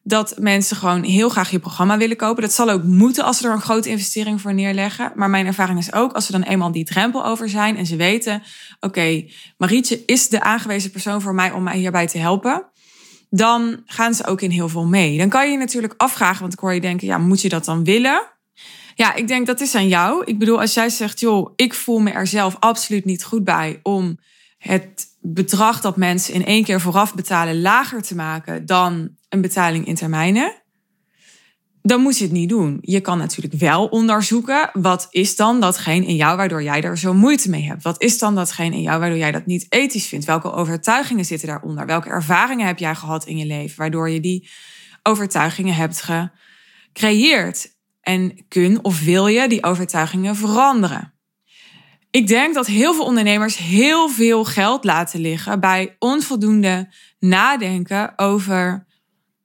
Dat 0.04 0.36
mensen 0.38 0.78
gewoon 0.78 1.04
heel 1.04 1.30
graag 1.30 1.52
je 1.52 1.60
programma 1.60 1.98
willen 1.98 2.18
kopen. 2.18 2.42
Dat 2.42 2.54
zal 2.54 2.70
ook 2.70 2.84
moeten 2.84 3.24
als 3.24 3.38
ze 3.38 3.48
er 3.48 3.54
een 3.54 3.62
grote 3.62 3.90
investering 3.90 4.42
voor 4.42 4.54
neerleggen. 4.54 5.12
Maar 5.16 5.30
mijn 5.30 5.46
ervaring 5.46 5.80
is 5.80 5.94
ook 5.94 6.14
als 6.14 6.26
ze 6.26 6.32
dan 6.32 6.42
eenmaal 6.42 6.72
die 6.72 6.86
drempel 6.86 7.26
over 7.26 7.50
zijn 7.50 7.78
en 7.78 7.86
ze 7.86 7.96
weten: 7.96 8.44
oké, 8.80 9.26
Marietje 9.58 10.06
is 10.06 10.30
de 10.30 10.42
aangewezen 10.42 10.92
persoon 10.92 11.22
voor 11.22 11.34
mij 11.34 11.52
om 11.52 11.64
mij 11.64 11.78
hierbij 11.78 12.08
te 12.08 12.18
helpen. 12.18 12.66
Dan 13.30 13.82
gaan 13.86 14.14
ze 14.14 14.26
ook 14.26 14.42
in 14.42 14.52
heel 14.52 14.70
veel 14.70 14.86
mee. 14.86 15.18
Dan 15.18 15.30
kan 15.30 15.46
je 15.46 15.52
je 15.52 15.58
natuurlijk 15.58 15.94
afvragen, 15.98 16.42
want 16.42 16.54
ik 16.54 16.60
hoor 16.60 16.74
je 16.74 16.82
denken: 16.82 17.08
ja, 17.08 17.18
moet 17.18 17.42
je 17.42 17.50
dat 17.50 17.66
dan 17.66 17.84
willen? 17.84 18.39
Ja, 19.00 19.16
ik 19.16 19.28
denk 19.28 19.48
dat 19.48 19.62
is 19.62 19.76
aan 19.76 19.88
jou. 19.88 20.24
Ik 20.26 20.40
bedoel, 20.40 20.60
als 20.60 20.74
jij 20.74 20.90
zegt, 20.90 21.20
joh, 21.20 21.54
ik 21.56 21.74
voel 21.74 22.00
me 22.00 22.12
er 22.12 22.28
zelf 22.28 22.56
absoluut 22.60 23.06
niet 23.06 23.24
goed 23.24 23.44
bij 23.44 23.80
om 23.84 24.20
het 24.58 25.06
bedrag 25.22 25.82
dat 25.82 25.98
mensen 25.98 26.34
in 26.34 26.46
één 26.46 26.64
keer 26.64 26.82
vooraf 26.82 27.16
betalen 27.16 27.62
lager 27.62 28.02
te 28.02 28.16
maken 28.16 28.66
dan 28.66 29.10
een 29.30 29.42
betaling 29.42 29.88
in 29.88 29.96
termijnen, 29.96 30.62
dan 31.82 32.02
moet 32.02 32.18
je 32.18 32.24
het 32.24 32.34
niet 32.34 32.50
doen. 32.50 32.78
Je 32.82 33.00
kan 33.00 33.18
natuurlijk 33.18 33.54
wel 33.54 33.86
onderzoeken, 33.86 34.70
wat 34.74 35.08
is 35.10 35.36
dan 35.36 35.60
datgene 35.60 36.06
in 36.06 36.16
jou 36.16 36.38
waardoor 36.38 36.64
jij 36.64 36.82
daar 36.82 36.98
zo 36.98 37.14
moeite 37.14 37.50
mee 37.50 37.64
hebt? 37.64 37.84
Wat 37.84 38.02
is 38.02 38.20
dan 38.20 38.36
datgene 38.36 38.76
in 38.76 38.82
jou 38.82 39.00
waardoor 39.00 39.18
jij 39.18 39.32
dat 39.32 39.46
niet 39.46 39.66
ethisch 39.70 40.08
vindt? 40.08 40.26
Welke 40.26 40.52
overtuigingen 40.52 41.26
zitten 41.26 41.48
daaronder? 41.48 41.86
Welke 41.86 42.10
ervaringen 42.10 42.68
heb 42.68 42.80
jij 42.80 42.96
gehad 42.96 43.26
in 43.26 43.38
je 43.38 43.46
leven 43.46 43.78
waardoor 43.78 44.10
je 44.10 44.20
die 44.20 44.50
overtuigingen 45.04 45.76
hebt 45.76 46.02
gecreëerd? 46.02 47.78
En 48.10 48.46
kun 48.48 48.84
of 48.84 49.02
wil 49.02 49.28
je 49.28 49.48
die 49.48 49.64
overtuigingen 49.64 50.36
veranderen? 50.36 51.14
Ik 52.12 52.28
denk 52.28 52.54
dat 52.54 52.68
heel 52.68 52.94
veel 52.94 53.06
ondernemers 53.06 53.58
heel 53.58 54.10
veel 54.10 54.46
geld 54.46 54.84
laten 54.84 55.20
liggen 55.20 55.60
bij 55.60 55.96
onvoldoende 56.00 56.94
nadenken 57.20 58.14
over 58.16 58.86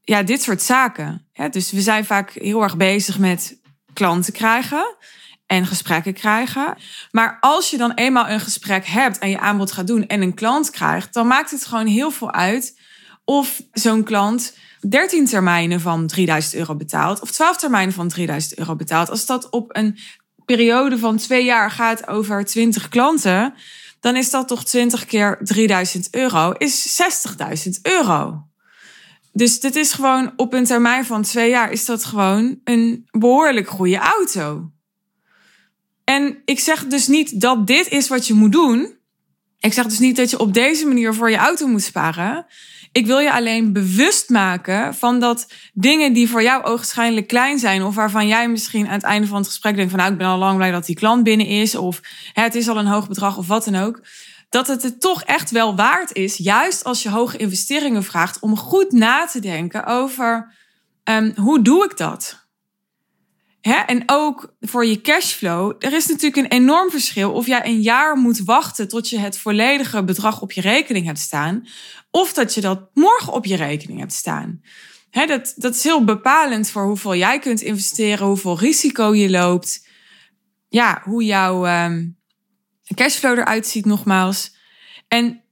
ja, 0.00 0.22
dit 0.22 0.42
soort 0.42 0.62
zaken. 0.62 1.28
dus 1.50 1.70
we 1.72 1.80
zijn 1.80 2.04
vaak 2.04 2.30
heel 2.30 2.62
erg 2.62 2.76
bezig 2.76 3.18
met 3.18 3.60
klanten 3.92 4.32
krijgen 4.32 4.96
en 5.46 5.66
gesprekken 5.66 6.14
krijgen. 6.14 6.76
Maar 7.10 7.38
als 7.40 7.70
je 7.70 7.76
dan 7.76 7.92
eenmaal 7.92 8.28
een 8.28 8.40
gesprek 8.40 8.86
hebt 8.86 9.18
en 9.18 9.30
je 9.30 9.38
aanbod 9.38 9.72
gaat 9.72 9.86
doen 9.86 10.06
en 10.06 10.22
een 10.22 10.34
klant 10.34 10.70
krijgt, 10.70 11.14
dan 11.14 11.26
maakt 11.26 11.50
het 11.50 11.66
gewoon 11.66 11.86
heel 11.86 12.10
veel 12.10 12.32
uit 12.32 12.80
of 13.24 13.62
zo'n 13.72 14.04
klant 14.04 14.56
13 14.88 15.26
termijnen 15.26 15.80
van 15.80 16.06
3000 16.06 16.54
euro 16.54 16.74
betaalt 16.74 17.20
of 17.20 17.30
12 17.30 17.56
termijnen 17.56 17.94
van 17.94 18.08
3000 18.08 18.58
euro 18.58 18.76
betaalt. 18.76 19.10
Als 19.10 19.26
dat 19.26 19.50
op 19.50 19.76
een 19.76 19.98
periode 20.44 20.98
van 20.98 21.16
twee 21.16 21.44
jaar 21.44 21.70
gaat 21.70 22.08
over 22.08 22.44
20 22.44 22.88
klanten, 22.88 23.54
dan 24.00 24.16
is 24.16 24.30
dat 24.30 24.48
toch 24.48 24.64
20 24.64 25.04
keer 25.04 25.38
3000 25.42 26.08
euro, 26.10 26.52
is 26.52 27.02
60.000 27.66 27.70
euro. 27.82 28.46
Dus 29.32 29.60
dit 29.60 29.76
is 29.76 29.92
gewoon 29.92 30.32
op 30.36 30.52
een 30.52 30.64
termijn 30.64 31.04
van 31.04 31.22
twee 31.22 31.50
jaar 31.50 31.72
is 31.72 31.84
dat 31.84 32.04
gewoon 32.04 32.60
een 32.64 33.08
behoorlijk 33.10 33.68
goede 33.68 33.98
auto. 33.98 34.70
En 36.04 36.42
ik 36.44 36.60
zeg 36.60 36.86
dus 36.86 37.06
niet 37.06 37.40
dat 37.40 37.66
dit 37.66 37.88
is 37.88 38.08
wat 38.08 38.26
je 38.26 38.34
moet 38.34 38.52
doen. 38.52 38.96
Ik 39.64 39.72
zeg 39.72 39.86
dus 39.86 39.98
niet 39.98 40.16
dat 40.16 40.30
je 40.30 40.38
op 40.38 40.54
deze 40.54 40.86
manier 40.86 41.14
voor 41.14 41.30
je 41.30 41.36
auto 41.36 41.66
moet 41.66 41.82
sparen. 41.82 42.46
Ik 42.92 43.06
wil 43.06 43.18
je 43.18 43.32
alleen 43.32 43.72
bewust 43.72 44.28
maken 44.28 44.94
van 44.94 45.20
dat 45.20 45.46
dingen 45.72 46.12
die 46.12 46.28
voor 46.28 46.42
jou 46.42 46.64
ogenschijnlijk 46.64 47.26
klein 47.26 47.58
zijn, 47.58 47.82
of 47.82 47.94
waarvan 47.94 48.26
jij 48.26 48.48
misschien 48.48 48.86
aan 48.86 48.92
het 48.92 49.02
einde 49.02 49.26
van 49.26 49.36
het 49.36 49.46
gesprek 49.46 49.76
denkt 49.76 49.90
van 49.90 50.00
nou, 50.00 50.12
ik 50.12 50.18
ben 50.18 50.26
al 50.26 50.38
lang 50.38 50.56
blij 50.56 50.70
dat 50.70 50.86
die 50.86 50.96
klant 50.96 51.22
binnen 51.22 51.46
is, 51.46 51.74
of 51.74 52.00
het 52.32 52.54
is 52.54 52.68
al 52.68 52.76
een 52.76 52.86
hoog 52.86 53.08
bedrag 53.08 53.36
of 53.36 53.46
wat 53.46 53.64
dan 53.64 53.76
ook. 53.76 54.00
Dat 54.48 54.66
het 54.66 54.82
het 54.82 55.00
toch 55.00 55.22
echt 55.22 55.50
wel 55.50 55.76
waard 55.76 56.12
is, 56.12 56.36
juist 56.36 56.84
als 56.84 57.02
je 57.02 57.10
hoge 57.10 57.36
investeringen 57.36 58.04
vraagt, 58.04 58.38
om 58.38 58.56
goed 58.56 58.92
na 58.92 59.26
te 59.26 59.40
denken 59.40 59.86
over 59.86 60.54
um, 61.04 61.32
hoe 61.36 61.62
doe 61.62 61.84
ik 61.84 61.96
dat? 61.96 62.43
Hè? 63.64 63.74
En 63.74 64.02
ook 64.06 64.54
voor 64.60 64.86
je 64.86 65.00
cashflow. 65.00 65.72
Er 65.78 65.92
is 65.92 66.06
natuurlijk 66.06 66.36
een 66.36 66.58
enorm 66.58 66.90
verschil 66.90 67.32
of 67.32 67.46
jij 67.46 67.66
een 67.66 67.80
jaar 67.80 68.16
moet 68.16 68.38
wachten 68.38 68.88
tot 68.88 69.08
je 69.08 69.18
het 69.18 69.38
volledige 69.38 70.04
bedrag 70.04 70.42
op 70.42 70.52
je 70.52 70.60
rekening 70.60 71.06
hebt 71.06 71.18
staan. 71.18 71.66
Of 72.10 72.32
dat 72.32 72.54
je 72.54 72.60
dat 72.60 72.90
morgen 72.94 73.32
op 73.32 73.44
je 73.44 73.56
rekening 73.56 73.98
hebt 73.98 74.12
staan. 74.12 74.62
Hè, 75.10 75.26
dat, 75.26 75.54
dat 75.56 75.74
is 75.74 75.82
heel 75.82 76.04
bepalend 76.04 76.70
voor 76.70 76.84
hoeveel 76.84 77.14
jij 77.14 77.38
kunt 77.38 77.60
investeren, 77.60 78.26
hoeveel 78.26 78.58
risico 78.58 79.14
je 79.14 79.30
loopt. 79.30 79.88
Ja, 80.68 81.00
hoe 81.04 81.24
jouw 81.24 81.84
um, 81.84 82.18
cashflow 82.94 83.38
eruit 83.38 83.66
ziet, 83.66 83.84
nogmaals. 83.84 84.56
En 85.08 85.42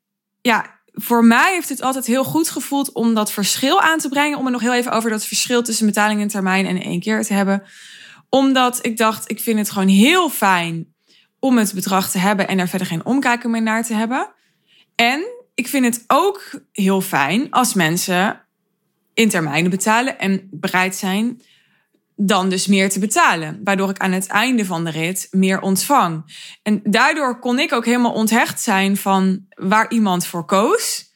ja, 0.40 0.80
voor 0.92 1.24
mij 1.24 1.52
heeft 1.52 1.68
het 1.68 1.82
altijd 1.82 2.06
heel 2.06 2.24
goed 2.24 2.50
gevoeld 2.50 2.92
om 2.92 3.14
dat 3.14 3.32
verschil 3.32 3.80
aan 3.80 3.98
te 3.98 4.08
brengen. 4.08 4.38
Om 4.38 4.46
er 4.46 4.52
nog 4.52 4.60
heel 4.60 4.74
even 4.74 4.92
over 4.92 5.10
dat 5.10 5.26
verschil 5.26 5.62
tussen 5.62 5.86
betaling 5.86 6.20
en 6.20 6.28
termijn 6.28 6.66
en 6.66 6.82
één 6.82 7.00
keer 7.00 7.22
te 7.22 7.34
hebben 7.34 7.62
omdat 8.34 8.86
ik 8.86 8.96
dacht, 8.96 9.30
ik 9.30 9.40
vind 9.40 9.58
het 9.58 9.70
gewoon 9.70 9.88
heel 9.88 10.30
fijn 10.30 10.94
om 11.38 11.58
het 11.58 11.74
bedrag 11.74 12.10
te 12.10 12.18
hebben 12.18 12.48
en 12.48 12.58
er 12.58 12.68
verder 12.68 12.86
geen 12.86 13.04
omkijken 13.04 13.50
meer 13.50 13.62
naar 13.62 13.84
te 13.84 13.94
hebben. 13.94 14.30
En 14.94 15.24
ik 15.54 15.68
vind 15.68 15.84
het 15.84 16.04
ook 16.06 16.60
heel 16.72 17.00
fijn 17.00 17.50
als 17.50 17.74
mensen 17.74 18.40
in 19.14 19.28
termijnen 19.28 19.70
betalen 19.70 20.18
en 20.18 20.48
bereid 20.50 20.96
zijn 20.96 21.42
dan 22.16 22.48
dus 22.48 22.66
meer 22.66 22.90
te 22.90 22.98
betalen. 22.98 23.60
Waardoor 23.64 23.90
ik 23.90 23.98
aan 23.98 24.12
het 24.12 24.26
einde 24.26 24.64
van 24.64 24.84
de 24.84 24.90
rit 24.90 25.28
meer 25.30 25.60
ontvang. 25.60 26.24
En 26.62 26.80
daardoor 26.84 27.38
kon 27.38 27.58
ik 27.58 27.72
ook 27.72 27.84
helemaal 27.84 28.12
onthecht 28.12 28.60
zijn 28.60 28.96
van 28.96 29.46
waar 29.54 29.90
iemand 29.90 30.26
voor 30.26 30.44
koos. 30.44 31.10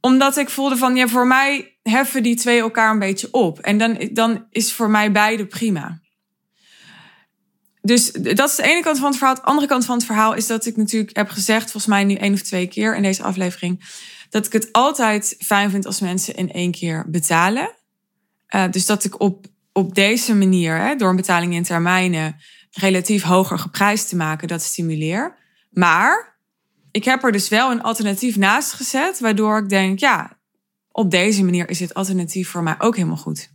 Omdat 0.00 0.36
ik 0.36 0.50
voelde 0.50 0.76
van, 0.76 0.96
ja, 0.96 1.08
voor 1.08 1.26
mij 1.26 1.76
heffen 1.82 2.22
die 2.22 2.36
twee 2.36 2.60
elkaar 2.60 2.90
een 2.90 2.98
beetje 2.98 3.28
op. 3.30 3.58
En 3.58 3.78
dan, 3.78 4.08
dan 4.12 4.46
is 4.50 4.72
voor 4.72 4.90
mij 4.90 5.12
beide 5.12 5.46
prima 5.46 6.00
dus 7.82 8.12
dat 8.12 8.48
is 8.48 8.56
de 8.56 8.62
ene 8.62 8.82
kant 8.82 8.98
van 8.98 9.08
het 9.08 9.16
verhaal. 9.16 9.34
De 9.34 9.42
andere 9.42 9.66
kant 9.66 9.84
van 9.84 9.96
het 9.96 10.06
verhaal 10.06 10.34
is 10.34 10.46
dat 10.46 10.66
ik 10.66 10.76
natuurlijk 10.76 11.16
heb 11.16 11.28
gezegd, 11.28 11.62
volgens 11.62 11.86
mij 11.86 12.04
nu 12.04 12.14
één 12.14 12.32
of 12.32 12.42
twee 12.42 12.66
keer 12.66 12.96
in 12.96 13.02
deze 13.02 13.22
aflevering, 13.22 13.98
dat 14.30 14.46
ik 14.46 14.52
het 14.52 14.72
altijd 14.72 15.36
fijn 15.38 15.70
vind 15.70 15.86
als 15.86 16.00
mensen 16.00 16.34
in 16.34 16.52
één 16.52 16.70
keer 16.70 17.10
betalen. 17.10 17.74
Uh, 18.54 18.70
dus 18.70 18.86
dat 18.86 19.04
ik 19.04 19.20
op, 19.20 19.46
op 19.72 19.94
deze 19.94 20.34
manier, 20.34 20.76
hè, 20.76 20.96
door 20.96 21.10
een 21.10 21.16
betaling 21.16 21.54
in 21.54 21.62
termijnen, 21.62 22.36
relatief 22.70 23.22
hoger 23.22 23.58
geprijsd 23.58 24.08
te 24.08 24.16
maken, 24.16 24.48
dat 24.48 24.62
stimuleer. 24.62 25.36
Maar 25.70 26.38
ik 26.90 27.04
heb 27.04 27.24
er 27.24 27.32
dus 27.32 27.48
wel 27.48 27.70
een 27.70 27.82
alternatief 27.82 28.36
naast 28.36 28.72
gezet, 28.72 29.20
waardoor 29.20 29.58
ik 29.58 29.68
denk, 29.68 29.98
ja, 29.98 30.38
op 30.92 31.10
deze 31.10 31.44
manier 31.44 31.68
is 31.68 31.80
het 31.80 31.94
alternatief 31.94 32.48
voor 32.48 32.62
mij 32.62 32.74
ook 32.78 32.96
helemaal 32.96 33.16
goed. 33.16 33.50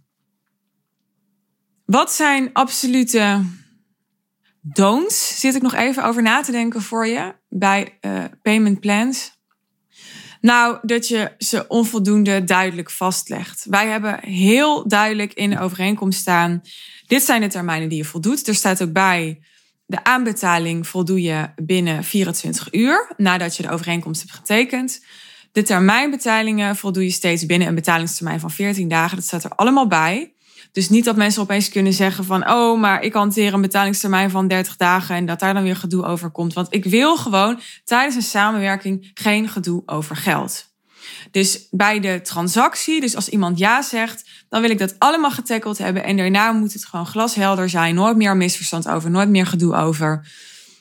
Wat 1.86 2.12
zijn 2.12 2.50
absolute 2.54 3.46
don'ts 4.74 5.40
zit 5.40 5.56
ik 5.56 5.62
nog 5.62 5.74
even 5.74 6.04
over 6.04 6.22
na 6.22 6.42
te 6.42 6.52
denken 6.52 6.82
voor 6.82 7.08
je 7.08 7.36
bij 7.50 7.98
uh, 8.02 8.24
payment 8.42 8.80
plans. 8.80 9.34
Nou, 10.42 10.78
dat 10.82 11.08
je 11.08 11.32
ze 11.38 11.68
onvoldoende 11.68 12.44
duidelijk 12.44 12.92
vastlegt. 12.92 13.66
Wij 13.70 13.88
hebben 13.88 14.20
heel 14.24 14.88
duidelijk 14.88 15.34
in 15.34 15.50
de 15.50 15.60
overeenkomst 15.60 16.20
staan: 16.20 16.62
dit 17.08 17.24
zijn 17.24 17.42
de 17.42 17.48
termijnen 17.48 17.90
die 17.90 17.98
je 17.98 18.06
voldoet. 18.06 18.48
Er 18.48 18.56
staat 18.56 18.84
ook 18.84 18.94
bij. 18.94 19.40
De 19.88 20.04
aanbetaling 20.04 20.88
voldoe 20.88 21.22
je 21.22 21.50
binnen 21.56 22.04
24 22.04 22.74
uur 22.74 23.14
nadat 23.18 23.58
je 23.58 23.64
de 23.64 23.72
overeenkomst 23.72 24.22
hebt 24.22 24.34
getekend. 24.34 25.06
De 25.52 25.64
termijnbetalingen 25.64 26.76
voldoe 26.76 27.04
je 27.04 27.12
steeds 27.12 27.46
binnen 27.46 27.68
een 27.68 27.76
betalingstermijn 27.76 28.40
van 28.40 28.52
14 28.52 28.88
dagen. 28.88 29.16
Dat 29.16 29.26
staat 29.26 29.44
er 29.44 29.56
allemaal 29.56 29.88
bij. 29.88 30.35
Dus 30.76 30.90
niet 30.90 31.06
dat 31.06 31.16
mensen 31.16 31.42
opeens 31.42 31.70
kunnen 31.70 31.94
zeggen 31.94 32.26
van, 32.26 32.50
oh, 32.50 32.80
maar 32.80 33.02
ik 33.02 33.14
hanteer 33.14 33.54
een 33.54 33.62
betalingstermijn 33.62 34.30
van 34.30 34.48
30 34.48 34.76
dagen 34.76 35.16
en 35.16 35.26
dat 35.26 35.40
daar 35.40 35.54
dan 35.54 35.64
weer 35.64 35.76
gedoe 35.76 36.06
over 36.06 36.30
komt. 36.30 36.54
Want 36.54 36.68
ik 36.70 36.86
wil 36.86 37.18
gewoon 37.18 37.60
tijdens 37.84 38.16
een 38.16 38.22
samenwerking 38.22 39.12
geen 39.14 39.50
gedoe 39.50 39.84
over 39.86 40.16
geld. 40.16 40.74
Dus 41.32 41.68
bij 41.72 42.00
de 42.00 42.22
transactie, 42.22 43.02
dus 43.02 43.16
als 43.16 43.30
iemand 43.30 43.58
ja 43.58 43.82
zegt, 43.82 44.30
dan 44.50 44.62
wil 44.62 44.70
ik 44.70 44.78
dat 44.78 44.96
allemaal 44.98 45.32
getackled 45.32 45.78
hebben. 45.78 46.04
En 46.04 46.18
daarna 46.18 46.52
moet 46.52 46.74
het 46.74 46.86
gewoon 46.86 47.08
glashelder 47.08 47.70
zijn. 47.70 47.96
Nooit 47.96 48.18
meer 48.18 48.38
misverstand 48.38 48.88
over, 48.88 49.10
nooit 49.10 49.30
meer 49.30 49.46
gedoe 49.46 49.76
over. 49.76 50.28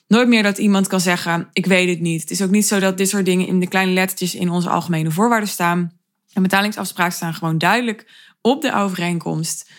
Nooit 0.06 0.28
meer 0.28 0.42
dat 0.42 0.58
iemand 0.58 0.86
kan 0.86 1.00
zeggen, 1.00 1.48
ik 1.52 1.66
weet 1.66 1.88
het 1.88 2.00
niet. 2.00 2.20
Het 2.20 2.30
is 2.30 2.42
ook 2.42 2.50
niet 2.50 2.66
zo 2.66 2.78
dat 2.78 2.98
dit 2.98 3.08
soort 3.08 3.24
dingen 3.24 3.46
in 3.46 3.60
de 3.60 3.68
kleine 3.68 3.92
lettertjes 3.92 4.34
in 4.34 4.50
onze 4.50 4.68
algemene 4.68 5.10
voorwaarden 5.10 5.48
staan. 5.48 5.92
En 6.34 6.42
betalingsafspraken 6.42 7.12
staan 7.12 7.34
gewoon 7.34 7.58
duidelijk 7.58 8.10
op 8.40 8.62
de 8.62 8.74
overeenkomst. 8.74 9.70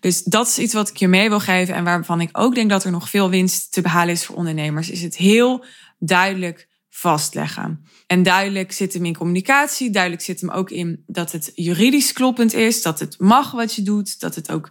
Dus 0.00 0.22
dat 0.22 0.46
is 0.46 0.58
iets 0.58 0.74
wat 0.74 0.88
ik 0.88 0.96
je 0.96 1.08
mee 1.08 1.28
wil 1.28 1.40
geven 1.40 1.74
en 1.74 1.84
waarvan 1.84 2.20
ik 2.20 2.28
ook 2.32 2.54
denk 2.54 2.70
dat 2.70 2.84
er 2.84 2.90
nog 2.90 3.10
veel 3.10 3.30
winst 3.30 3.72
te 3.72 3.80
behalen 3.80 4.14
is 4.14 4.24
voor 4.24 4.36
ondernemers. 4.36 4.90
Is 4.90 5.02
het 5.02 5.16
heel 5.16 5.64
duidelijk 5.98 6.68
vastleggen. 6.90 7.84
En 8.06 8.22
duidelijk 8.22 8.72
zit 8.72 8.92
hem 8.92 9.04
in 9.04 9.16
communicatie. 9.16 9.90
Duidelijk 9.90 10.22
zit 10.22 10.40
hem 10.40 10.50
ook 10.50 10.70
in 10.70 11.02
dat 11.06 11.32
het 11.32 11.52
juridisch 11.54 12.12
kloppend 12.12 12.52
is. 12.52 12.82
Dat 12.82 12.98
het 13.00 13.18
mag 13.18 13.50
wat 13.50 13.74
je 13.74 13.82
doet. 13.82 14.20
Dat 14.20 14.34
het 14.34 14.50
ook 14.50 14.70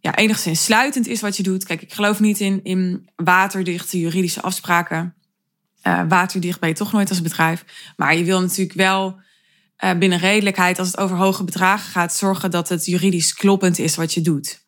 ja, 0.00 0.16
enigszins 0.16 0.64
sluitend 0.64 1.06
is 1.06 1.20
wat 1.20 1.36
je 1.36 1.42
doet. 1.42 1.64
Kijk, 1.64 1.82
ik 1.82 1.92
geloof 1.92 2.20
niet 2.20 2.40
in, 2.40 2.60
in 2.62 3.08
waterdichte 3.16 3.98
juridische 3.98 4.42
afspraken. 4.42 5.14
Uh, 5.86 6.02
waterdicht 6.08 6.60
ben 6.60 6.68
je 6.68 6.74
toch 6.74 6.92
nooit 6.92 7.08
als 7.08 7.22
bedrijf. 7.22 7.64
Maar 7.96 8.16
je 8.16 8.24
wil 8.24 8.40
natuurlijk 8.40 8.78
wel 8.78 9.20
binnen 9.98 10.18
redelijkheid, 10.18 10.78
als 10.78 10.88
het 10.88 10.98
over 10.98 11.16
hoge 11.16 11.44
bedragen 11.44 11.90
gaat, 11.90 12.14
zorgen 12.14 12.50
dat 12.50 12.68
het 12.68 12.86
juridisch 12.86 13.34
kloppend 13.34 13.78
is 13.78 13.96
wat 13.96 14.14
je 14.14 14.20
doet. 14.20 14.64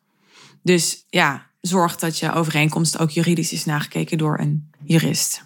Dus 0.63 1.05
ja, 1.09 1.45
zorg 1.61 1.95
dat 1.95 2.19
je 2.19 2.33
overeenkomst 2.33 2.99
ook 2.99 3.09
juridisch 3.09 3.51
is 3.51 3.65
nagekeken 3.65 4.17
door 4.17 4.39
een 4.39 4.71
jurist. 4.83 5.45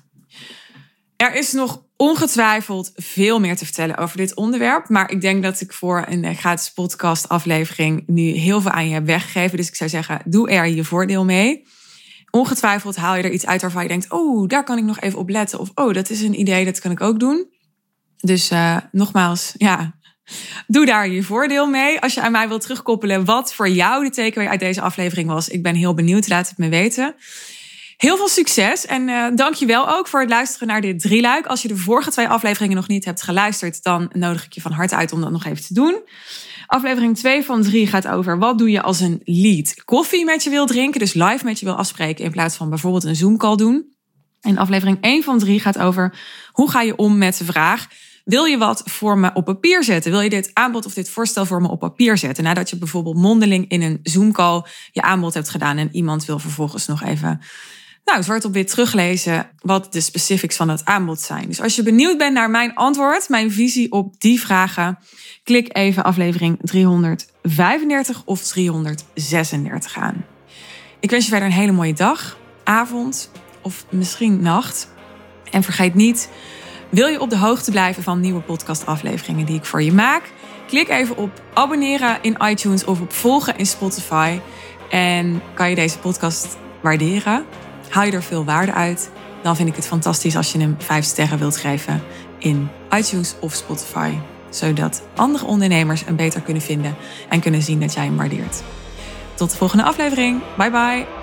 Er 1.16 1.36
is 1.36 1.52
nog 1.52 1.84
ongetwijfeld 1.98 2.92
veel 2.96 3.40
meer 3.40 3.56
te 3.56 3.66
vertellen 3.66 3.98
over 3.98 4.18
dit 4.18 4.36
onderwerp. 4.36 4.90
Maar 4.90 5.12
ik 5.12 5.22
denk 5.22 5.44
dat 5.44 5.62
ik 5.62 5.74
voor 5.74 6.06
een 6.08 6.36
gratis 6.36 6.72
podcast 6.72 7.30
aflevering 7.30 8.04
nu 8.08 8.22
heel 8.22 8.62
veel 8.62 8.72
aan 8.72 8.88
je 8.88 8.94
heb 8.94 9.06
weggegeven. 9.06 9.58
Dus 9.58 9.68
ik 9.68 9.76
zou 9.76 9.90
zeggen, 9.90 10.22
doe 10.26 10.50
er 10.50 10.68
je 10.68 10.84
voordeel 10.84 11.26
mee. 11.26 11.68
Ongetwijfeld 12.32 12.96
haal 12.96 13.16
je 13.16 13.24
er 13.24 13.32
iets 13.32 13.46
uit 13.46 13.62
waarvan 13.62 13.84
je 13.84 13.88
denkt, 13.88 14.12
oh, 14.12 14.48
daar 14.48 14.64
kan 14.64 14.78
ik 14.78 14.84
nog 14.84 15.00
even 15.00 15.20
op 15.20 15.30
letten. 15.30 15.60
Of 15.60 15.72
oh, 15.76 15.94
dat 15.94 16.10
is 16.10 16.22
een 16.22 16.40
idee, 16.40 16.66
dat 16.66 16.80
kan 16.80 16.92
ik 16.92 17.02
ook 17.02 17.20
doen. 17.20 17.48
Dus 18.22 18.52
uh, 18.52 18.78
nogmaals, 18.92 19.54
ja, 19.58 19.94
doe 20.68 20.86
daar 20.86 21.10
je 21.10 21.24
voordeel 21.24 21.68
mee. 21.68 22.00
Als 22.00 22.14
je 22.14 22.22
aan 22.22 22.32
mij 22.32 22.48
wilt 22.48 22.62
terugkoppelen 22.62 23.26
wat 23.26 23.54
voor 23.54 23.70
jou 23.70 24.04
de 24.04 24.10
takeaway 24.10 24.48
uit 24.48 24.60
deze 24.60 24.82
aflevering 24.82 25.28
was. 25.28 25.50
Ik 25.50 25.64
ben 25.64 25.76
heel 25.76 25.94
benieuwd, 25.94 26.28
laat 26.28 26.50
het 26.50 26.58
me 26.58 26.70
weten. 26.70 27.16
Heel 27.98 28.18
veel 28.18 28.28
succes 28.28 28.86
en 28.86 29.08
uh, 29.08 29.28
dank 29.36 29.54
je 29.54 29.66
wel 29.66 29.90
ook 29.90 30.08
voor 30.08 30.20
het 30.20 30.30
luisteren 30.30 30.68
naar 30.68 30.82
dit 30.82 31.00
drieluik. 31.00 31.46
Als 31.46 31.62
je 31.62 31.68
de 31.68 31.78
vorige 31.78 32.12
twee 32.12 32.28
afleveringen 32.28 32.76
nog 32.76 32.88
niet 32.88 33.06
hebt 33.06 33.22
geluisterd, 33.22 33.84
dan 33.84 34.10
nodig 34.14 34.46
ik 34.46 34.54
je 34.54 34.62
van 34.62 34.72
harte 34.72 34.96
uit 34.96 35.12
om 35.12 35.22
dat 35.22 35.32
nog 35.32 35.46
even 35.46 35.64
te 35.64 35.74
doen. 35.74 36.02
Aflevering 36.68 37.18
2 37.18 37.44
van 37.44 37.62
3 37.62 37.88
gaat 37.88 38.08
over 38.08 38.40
wat 38.40 38.58
doe 38.58 38.72
je 38.72 38.82
als 38.82 39.00
een 39.00 39.22
lead 39.24 39.84
koffie 39.84 40.26
met 40.26 40.44
je 40.44 40.50
wil 40.50 40.66
drinken, 40.66 41.00
dus 41.00 41.14
live 41.14 41.46
met 41.46 41.60
je 41.60 41.66
wil 41.66 41.76
afspreken 41.76 42.26
in 42.26 42.32
plaats 42.32 42.56
van 42.56 42.70
bijvoorbeeld 42.70 43.04
een 43.04 43.16
Zoom 43.16 43.38
call 43.38 43.56
doen. 43.56 43.96
En 44.42 44.58
aflevering 44.58 44.98
1 45.02 45.24
van 45.24 45.40
3 45.40 45.60
gaat 45.60 45.78
over 45.78 46.20
hoe 46.52 46.72
ga 46.72 46.82
je 46.82 46.96
om 46.96 47.18
met 47.18 47.38
de 47.38 47.46
vraag 47.46 47.88
wil 48.26 48.44
je 48.44 48.58
wat 48.58 48.82
voor 48.86 49.18
me 49.18 49.32
op 49.34 49.46
papier 49.46 49.84
zetten? 49.84 50.12
Wil 50.12 50.22
je 50.22 50.30
dit 50.30 50.52
aanbod 50.54 50.86
of 50.86 50.94
dit 50.94 51.10
voorstel 51.10 51.46
voor 51.46 51.62
me 51.62 51.70
op 51.70 51.80
papier 51.80 52.18
zetten? 52.18 52.44
Nadat 52.44 52.70
je 52.70 52.78
bijvoorbeeld 52.78 53.16
mondeling 53.16 53.70
in 53.70 53.82
een 53.82 54.00
Zoom 54.04 54.32
call 54.32 54.66
je 54.92 55.02
aanbod 55.02 55.34
hebt 55.34 55.50
gedaan 55.50 55.78
en 55.78 55.90
iemand 55.92 56.26
wil 56.26 56.40
vervolgens 56.40 56.88
nog 56.88 57.04
even 57.04 57.42
nou, 58.06 58.24
zwart 58.24 58.46
op 58.46 58.54
wit 58.54 58.70
teruglezen 58.70 59.50
wat 59.60 59.94
de 59.94 60.02
specifics 60.02 60.56
van 60.56 60.70
het 60.70 60.86
aanbod 60.86 61.22
zijn. 61.22 61.48
Dus 61.48 61.62
als 61.62 61.76
je 61.76 61.84
benieuwd 61.84 62.18
bent 62.18 62.34
naar 62.34 62.50
mijn 62.50 62.76
antwoord, 62.76 63.30
mijn 63.30 63.52
visie 63.52 63.92
op 63.92 64.20
die 64.20 64.42
vragen, 64.42 64.98
klik 65.44 65.78
even 65.78 66.04
aflevering 66.04 66.60
335 66.62 68.22
of 68.26 68.44
336 68.48 69.98
aan. 69.98 70.26
Ik 71.00 71.10
wens 71.10 71.24
je 71.24 71.32
verder 71.32 71.48
een 71.48 71.56
hele 71.56 71.72
mooie 71.72 71.94
dag, 71.94 72.38
avond 72.64 73.32
of 73.62 73.86
misschien 73.90 74.42
nacht. 74.42 74.90
En 75.52 75.64
vergeet 75.64 75.94
niet, 75.94 76.30
wil 76.92 77.08
je 77.08 77.22
op 77.22 77.30
de 77.30 77.38
hoogte 77.38 77.72
blijven 77.72 78.04
van 78.04 78.20
nieuwe 78.20 78.42
podcastafleveringen 78.42 79.46
die 79.46 79.56
ik 79.56 79.66
voor 79.66 79.84
je 79.84 79.94
maak? 79.94 80.32
Klik 80.68 80.90
even 80.90 81.18
op 81.18 81.42
abonneren 81.54 82.18
in 82.22 82.38
iTunes 82.44 82.86
of 82.86 83.02
op 83.02 83.14
volgen 83.14 83.58
in 83.58 83.66
Spotify. 83.66 84.40
En 84.90 85.42
kan 85.54 85.70
je 85.70 85.76
deze 85.76 86.00
podcast 86.00 86.58
waarderen? 86.82 87.46
haal 87.92 88.06
je 88.06 88.12
er 88.12 88.24
veel 88.24 88.46
waarde 88.46 88.74
uit, 88.74 89.12
dan 89.42 89.56
vind 89.56 89.70
ik 89.70 89.76
het 89.76 89.88
fantastisch 89.88 90.36
als 90.36 90.52
je 90.52 90.60
hem 90.60 90.76
5 90.78 91.06
sterren 91.06 91.38
wilt 91.38 91.58
geven 91.58 92.04
in 92.38 92.70
iTunes 92.98 93.36
of 93.40 93.54
Spotify. 93.54 94.12
Zodat 94.50 95.04
andere 95.16 95.46
ondernemers 95.46 96.06
hem 96.06 96.16
beter 96.16 96.42
kunnen 96.42 96.62
vinden 96.62 96.96
en 97.30 97.40
kunnen 97.40 97.62
zien 97.62 97.80
dat 97.80 97.94
jij 97.94 98.06
hem 98.06 98.18
waardeert. 98.18 98.64
Tot 99.34 99.52
de 99.52 99.58
volgende 99.58 99.84
aflevering. 99.84 100.42
Bye 100.58 100.72
bye. 100.72 101.21